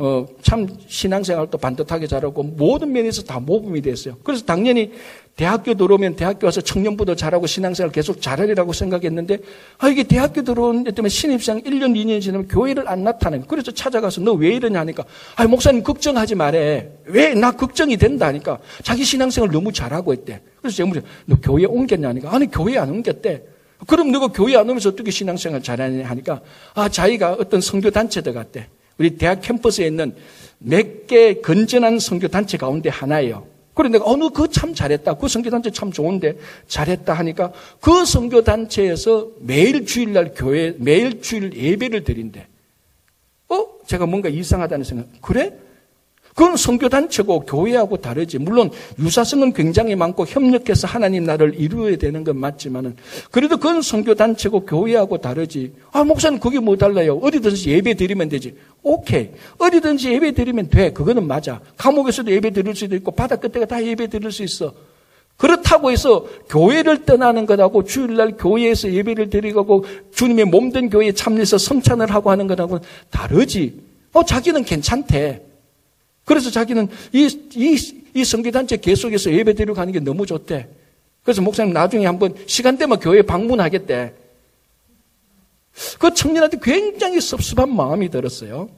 어, 0.00 0.24
참 0.42 0.68
신앙생활도 0.86 1.58
반듯하게 1.58 2.06
잘하고 2.06 2.44
모든 2.44 2.92
면에서 2.92 3.22
다 3.22 3.40
모범이 3.40 3.82
됐어요. 3.82 4.16
그래서 4.22 4.44
당연히 4.44 4.92
대학교 5.34 5.74
들어오면 5.74 6.14
대학교 6.14 6.46
와서 6.46 6.60
청년부도 6.60 7.16
잘하고 7.16 7.48
신앙생활 7.48 7.90
계속 7.90 8.22
잘하리라고 8.22 8.72
생각했는데 8.72 9.38
아 9.78 9.88
이게 9.88 10.04
대학교 10.04 10.42
들어온 10.42 10.84
데 10.84 10.92
때문에 10.92 11.08
신입생 11.08 11.62
1년 11.62 11.94
2년 11.96 12.20
지나면 12.20 12.46
교회를 12.46 12.88
안 12.88 13.02
나타내. 13.02 13.42
그래서 13.48 13.72
찾아가서 13.72 14.20
너 14.20 14.34
왜 14.34 14.54
이러냐 14.54 14.78
하니까 14.80 15.04
아 15.34 15.44
목사님 15.48 15.82
걱정하지 15.82 16.36
말해. 16.36 16.90
왜 17.06 17.34
나 17.34 17.50
걱정이 17.52 17.96
된다 17.96 18.26
하니까 18.28 18.58
자기 18.84 19.02
신앙생활 19.04 19.50
너무 19.50 19.72
잘하고 19.72 20.12
있대. 20.14 20.40
그래서 20.60 20.76
제가 20.76 20.88
물어 20.88 21.00
너 21.26 21.36
교회 21.42 21.64
옮겼냐 21.64 22.08
하니까 22.08 22.32
아니 22.32 22.48
교회 22.48 22.78
안 22.78 22.88
옮겼대. 22.90 23.42
그럼 23.88 24.12
너가 24.12 24.28
교회 24.28 24.56
안 24.56 24.62
오면서 24.68 24.90
어떻게 24.90 25.10
신앙생활 25.10 25.60
잘하냐 25.60 26.06
하니까 26.08 26.40
아 26.74 26.88
자기가 26.88 27.32
어떤 27.40 27.60
선교 27.60 27.90
단체 27.90 28.20
들어갔대. 28.22 28.68
우리 28.98 29.16
대학 29.16 29.40
캠퍼스에 29.40 29.86
있는 29.86 30.14
몇 30.58 31.06
개 31.06 31.40
건전한 31.40 31.98
선교단체 31.98 32.58
가운데 32.58 32.88
하나예요. 32.90 33.46
그래 33.74 33.88
내가 33.88 34.04
어느 34.10 34.28
그 34.30 34.48
참 34.48 34.74
잘했다. 34.74 35.14
그 35.14 35.28
선교단체 35.28 35.70
참 35.70 35.92
좋은데 35.92 36.36
잘했다 36.66 37.14
하니까 37.14 37.52
그 37.80 38.04
선교단체에서 38.04 39.28
매일 39.40 39.86
주일날 39.86 40.32
교회 40.34 40.74
매일 40.78 41.22
주일 41.22 41.54
예배를 41.54 42.02
드린대. 42.04 42.46
어? 43.48 43.66
제가 43.86 44.06
뭔가 44.06 44.28
이상하다는 44.28 44.84
생각. 44.84 45.06
그래? 45.22 45.54
그건 46.38 46.56
선교단체고 46.56 47.40
교회하고 47.46 47.96
다르지. 47.96 48.38
물론 48.38 48.70
유사성은 48.96 49.54
굉장히 49.54 49.96
많고 49.96 50.24
협력해서 50.24 50.86
하나님 50.86 51.24
나라를 51.24 51.58
이루어야 51.58 51.96
되는 51.96 52.22
건 52.22 52.38
맞지만은 52.38 52.94
그래도 53.32 53.56
그건 53.56 53.82
선교단체고 53.82 54.64
교회하고 54.64 55.18
다르지. 55.18 55.72
아, 55.90 56.04
목사님 56.04 56.38
그게 56.38 56.60
뭐 56.60 56.76
달라요? 56.76 57.18
어디든지 57.20 57.70
예배 57.70 57.94
드리면 57.94 58.28
되지. 58.28 58.54
오케이. 58.84 59.30
어디든지 59.58 60.12
예배 60.12 60.30
드리면 60.30 60.68
돼. 60.68 60.92
그거는 60.92 61.26
맞아. 61.26 61.60
감옥에서도 61.76 62.30
예배 62.30 62.50
드릴 62.52 62.76
수도 62.76 62.94
있고 62.94 63.10
바다 63.10 63.34
끝에가 63.34 63.66
다 63.66 63.84
예배 63.84 64.06
드릴 64.06 64.30
수 64.30 64.44
있어. 64.44 64.72
그렇다고 65.38 65.90
해서 65.90 66.24
교회를 66.50 67.04
떠나는 67.04 67.46
것하고 67.46 67.82
주일날 67.82 68.36
교회에서 68.36 68.92
예배를 68.92 69.30
드리고 69.30 69.84
주님의 70.14 70.44
몸된 70.44 70.90
교회에 70.90 71.10
참여해서 71.10 71.58
성찬을 71.58 72.12
하고 72.12 72.30
하는 72.30 72.46
것하고는 72.46 72.84
다르지. 73.10 73.80
어, 74.12 74.24
자기는 74.24 74.62
괜찮대. 74.62 75.47
그래서 76.28 76.50
자기는 76.50 76.88
이, 77.14 77.26
이, 77.54 77.94
이 78.12 78.22
성교단체 78.22 78.76
계속해서 78.76 79.32
예배 79.32 79.54
드리러 79.54 79.72
가는 79.72 79.90
게 79.90 79.98
너무 79.98 80.26
좋대. 80.26 80.68
그래서 81.22 81.40
목사님 81.40 81.72
나중에 81.72 82.04
한번 82.04 82.34
시간 82.46 82.76
되면 82.76 83.00
교회 83.00 83.22
방문하겠대. 83.22 84.12
그 85.98 86.12
청년한테 86.12 86.58
굉장히 86.62 87.22
섭섭한 87.22 87.74
마음이 87.74 88.10
들었어요. 88.10 88.68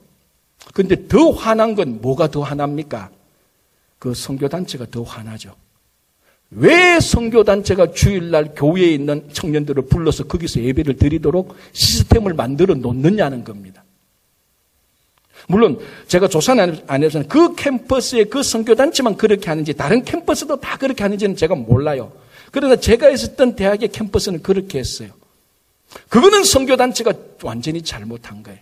근데 0.72 1.08
더 1.08 1.30
화난 1.30 1.74
건 1.74 2.00
뭐가 2.00 2.30
더 2.30 2.42
화납니까? 2.42 3.10
그 3.98 4.14
성교단체가 4.14 4.86
더 4.92 5.02
화나죠. 5.02 5.52
왜 6.52 7.00
성교단체가 7.00 7.90
주일날 7.90 8.54
교회에 8.54 8.92
있는 8.92 9.28
청년들을 9.32 9.86
불러서 9.86 10.24
거기서 10.24 10.60
예배를 10.60 10.98
드리도록 10.98 11.56
시스템을 11.72 12.34
만들어 12.34 12.74
놓느냐는 12.74 13.42
겁니다. 13.42 13.82
물론 15.50 15.80
제가 16.06 16.28
조사는 16.28 16.84
안 16.86 17.02
해서는 17.02 17.26
그 17.26 17.56
캠퍼스의 17.56 18.26
그 18.30 18.40
선교단체만 18.42 19.16
그렇게 19.16 19.48
하는지 19.48 19.74
다른 19.74 20.04
캠퍼스도 20.04 20.60
다 20.60 20.76
그렇게 20.76 21.02
하는지는 21.02 21.34
제가 21.34 21.56
몰라요. 21.56 22.12
그러나 22.52 22.76
제가 22.76 23.10
있었던 23.10 23.56
대학의 23.56 23.88
캠퍼스는 23.88 24.42
그렇게 24.42 24.78
했어요. 24.78 25.10
그거는 26.08 26.44
선교단체가 26.44 27.12
완전히 27.42 27.82
잘못한 27.82 28.44
거예요. 28.44 28.60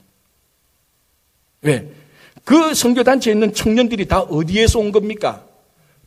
왜? 1.61 1.91
그 2.45 2.73
선교단체에 2.73 3.35
있는 3.35 3.53
청년들이 3.53 4.09
다 4.09 4.21
어디에서 4.23 4.79
온 4.79 4.91
겁니까? 4.91 5.45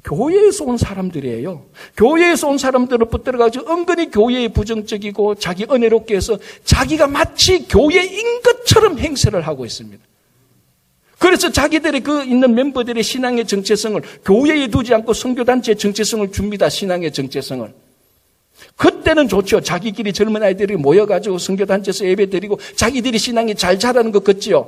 교회에서 0.03 0.63
온 0.63 0.79
사람들이에요. 0.79 1.63
교회에서 1.95 2.47
온 2.47 2.57
사람들을 2.57 3.07
붙들어가지고 3.07 3.71
은근히 3.71 4.09
교회에 4.09 4.47
부정적이고 4.47 5.35
자기 5.35 5.67
은혜롭게 5.69 6.15
해서 6.15 6.39
자기가 6.63 7.05
마치 7.05 7.67
교회인 7.67 8.41
것처럼 8.41 8.97
행세를 8.97 9.45
하고 9.45 9.63
있습니다. 9.63 10.10
그래서 11.21 11.51
자기들의 11.51 12.01
그 12.01 12.23
있는 12.23 12.55
멤버들의 12.55 13.03
신앙의 13.03 13.45
정체성을 13.45 14.01
교회에 14.25 14.65
두지 14.65 14.91
않고 14.95 15.13
선교단체의 15.13 15.77
정체성을 15.77 16.31
줍니다. 16.31 16.67
신앙의 16.67 17.13
정체성을. 17.13 17.71
그때는 18.75 19.27
좋죠. 19.27 19.61
자기끼리 19.61 20.13
젊은 20.13 20.41
아이들이 20.41 20.75
모여가지고 20.77 21.37
선교단체에서 21.37 22.07
예배 22.07 22.31
드리고 22.31 22.59
자기들이 22.75 23.19
신앙이 23.19 23.53
잘 23.53 23.77
자라는 23.77 24.11
것 24.11 24.23
같지요. 24.23 24.67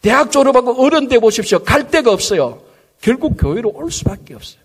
대학 0.00 0.30
졸업하고 0.30 0.80
어른 0.80 1.08
돼 1.08 1.18
보십시오. 1.18 1.58
갈 1.58 1.90
데가 1.90 2.12
없어요. 2.12 2.62
결국 3.00 3.36
교회로 3.36 3.72
올 3.74 3.90
수밖에 3.90 4.34
없어요. 4.34 4.62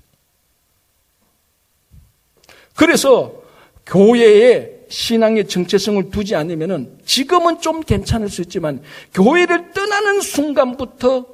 그래서 2.76 3.34
교회에 3.88 4.75
신앙의 4.90 5.48
정체성을 5.48 6.10
두지 6.10 6.36
않으면 6.36 7.00
지금은 7.06 7.62
좀 7.62 7.82
괜찮을 7.82 8.30
수 8.30 8.42
있지만 8.42 8.82
교회를 9.14 9.72
떠나는 9.74 10.22
순간부터 10.22 11.26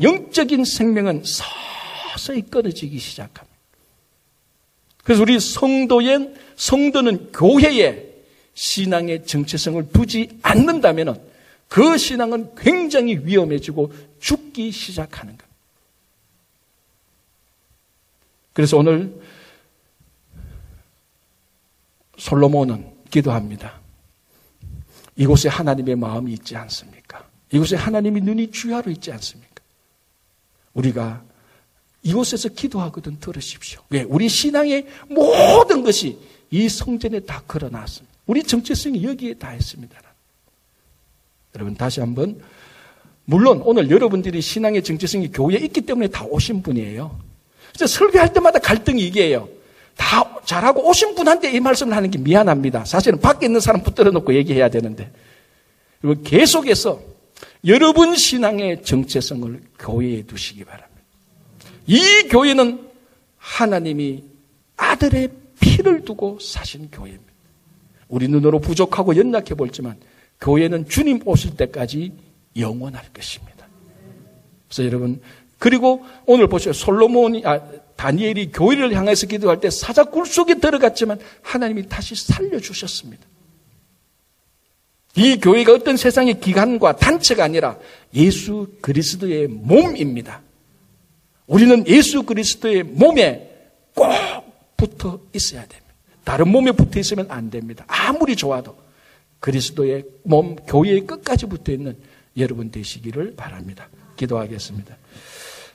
영적인 0.00 0.64
생명은 0.64 1.22
서서히 1.24 2.42
끊어지기 2.42 2.98
시작합니다. 2.98 3.48
그래서 5.04 5.22
우리 5.22 5.40
성도의 5.40 6.34
성도는 6.56 7.32
교회에 7.32 8.08
신앙의 8.54 9.26
정체성을 9.26 9.90
두지 9.92 10.38
않는다면 10.42 11.20
그 11.68 11.96
신앙은 11.96 12.54
굉장히 12.56 13.18
위험해지고 13.22 13.92
죽기 14.20 14.70
시작하는 14.70 15.36
것. 15.36 15.46
그래서 18.52 18.76
오늘 18.76 19.14
솔로몬은 22.16 22.97
기도합니다. 23.10 23.80
이곳에 25.16 25.48
하나님의 25.48 25.96
마음이 25.96 26.32
있지 26.32 26.56
않습니까? 26.56 27.26
이곳에 27.50 27.76
하나님의 27.76 28.22
눈이 28.22 28.50
주야로 28.50 28.90
있지 28.90 29.10
않습니까? 29.12 29.48
우리가 30.74 31.22
이곳에서 32.02 32.48
기도하거든 32.50 33.18
들으십시오. 33.18 33.80
왜? 33.90 34.02
우리 34.02 34.28
신앙의 34.28 34.86
모든 35.08 35.82
것이 35.82 36.18
이 36.50 36.68
성전에 36.68 37.20
다 37.20 37.42
걸어놨습니다. 37.46 38.16
우리 38.26 38.42
정체성이 38.42 39.02
여기에 39.02 39.34
다 39.34 39.54
있습니다. 39.54 39.96
여러분 41.54 41.74
다시 41.74 42.00
한번 42.00 42.40
물론 43.24 43.60
오늘 43.64 43.90
여러분들이 43.90 44.40
신앙의 44.40 44.82
정체성이 44.82 45.32
교회에 45.32 45.58
있기 45.58 45.82
때문에 45.82 46.08
다 46.08 46.24
오신 46.24 46.62
분이에요. 46.62 47.18
설교할 47.74 48.32
때마다 48.32 48.58
갈등이 48.58 49.06
이게요. 49.06 49.48
다 49.96 50.27
잘하고 50.48 50.88
오신 50.88 51.14
분한테 51.14 51.52
이 51.52 51.60
말씀을 51.60 51.94
하는 51.94 52.10
게 52.10 52.18
미안합니다. 52.18 52.86
사실은 52.86 53.20
밖에 53.20 53.44
있는 53.44 53.60
사람 53.60 53.82
붙들어 53.82 54.10
놓고 54.10 54.32
얘기해야 54.32 54.70
되는데. 54.70 55.12
그리고 56.00 56.22
계속해서 56.22 57.00
여러분 57.66 58.16
신앙의 58.16 58.82
정체성을 58.82 59.60
교회에 59.78 60.22
두시기 60.22 60.64
바랍니다. 60.64 61.02
이 61.86 62.00
교회는 62.30 62.80
하나님이 63.36 64.24
아들의 64.78 65.28
피를 65.60 66.06
두고 66.06 66.38
사신 66.40 66.90
교회입니다. 66.90 67.24
우리 68.08 68.26
눈으로 68.26 68.58
부족하고 68.58 69.16
연약해 69.16 69.54
보지만 69.54 69.96
교회는 70.40 70.88
주님 70.88 71.20
오실 71.26 71.56
때까지 71.56 72.10
영원할 72.56 73.04
것입니다. 73.12 73.66
그래서 74.66 74.86
여러분 74.86 75.20
그리고 75.58 76.06
오늘 76.24 76.46
보세요. 76.46 76.72
솔로몬이 76.72 77.42
아, 77.44 77.60
다니엘이 77.98 78.52
교회를 78.52 78.94
향해서 78.94 79.26
기도할 79.26 79.60
때 79.60 79.70
사자굴 79.70 80.24
속에 80.24 80.60
들어갔지만 80.60 81.18
하나님이 81.42 81.88
다시 81.88 82.14
살려주셨습니다. 82.14 83.26
이 85.16 85.40
교회가 85.40 85.72
어떤 85.74 85.96
세상의 85.96 86.38
기관과 86.38 86.96
단체가 86.96 87.42
아니라 87.42 87.76
예수 88.14 88.68
그리스도의 88.80 89.48
몸입니다. 89.48 90.42
우리는 91.48 91.84
예수 91.88 92.22
그리스도의 92.22 92.84
몸에 92.84 93.50
꼭 93.94 94.06
붙어 94.76 95.20
있어야 95.34 95.62
됩니다. 95.62 95.92
다른 96.22 96.48
몸에 96.48 96.70
붙어 96.70 97.00
있으면 97.00 97.26
안 97.28 97.50
됩니다. 97.50 97.84
아무리 97.88 98.36
좋아도 98.36 98.76
그리스도의 99.40 100.04
몸, 100.22 100.54
교회의 100.54 101.04
끝까지 101.04 101.46
붙어 101.46 101.72
있는 101.72 101.96
여러분 102.36 102.70
되시기를 102.70 103.34
바랍니다. 103.34 103.88
기도하겠습니다. 104.16 104.96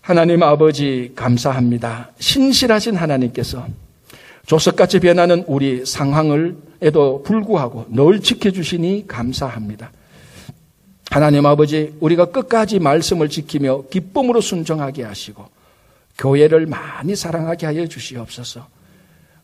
하나님 0.04 0.44
아버지 0.44 1.14
감사합니다. 1.16 2.12
신실하신 2.20 2.98
하나님께서 2.98 3.66
조석같이 4.46 5.00
변하는 5.00 5.46
우리 5.48 5.86
상황을 5.86 6.58
에도 6.82 7.24
불구하고 7.24 7.86
늘 7.88 8.20
지켜주시니 8.20 9.06
감사합니다. 9.08 9.94
하나님 11.10 11.46
아버지, 11.46 11.94
우리가 12.02 12.26
끝까지 12.26 12.80
말씀을 12.80 13.30
지키며 13.30 13.84
기쁨으로 13.90 14.42
순종하게 14.42 15.04
하시고, 15.04 15.46
교회를 16.18 16.66
많이 16.66 17.16
사랑하게 17.16 17.68
하여 17.68 17.88
주시옵소서. 17.88 18.68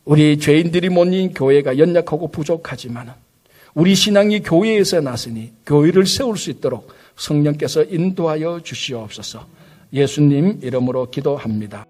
우리 0.04 0.38
죄인들이 0.38 0.90
모인 0.90 1.32
교회가 1.32 1.78
연약하고 1.78 2.30
부족하지만, 2.30 3.14
우리 3.72 3.94
신앙이 3.94 4.40
교회에서 4.40 5.00
났으니 5.00 5.52
교회를 5.64 6.06
세울 6.06 6.36
수 6.36 6.50
있도록 6.50 6.92
성령께서 7.16 7.84
인도하여 7.84 8.60
주시옵소서. 8.62 9.59
예수님 9.92 10.60
이름으로 10.62 11.10
기도합니다. 11.10 11.86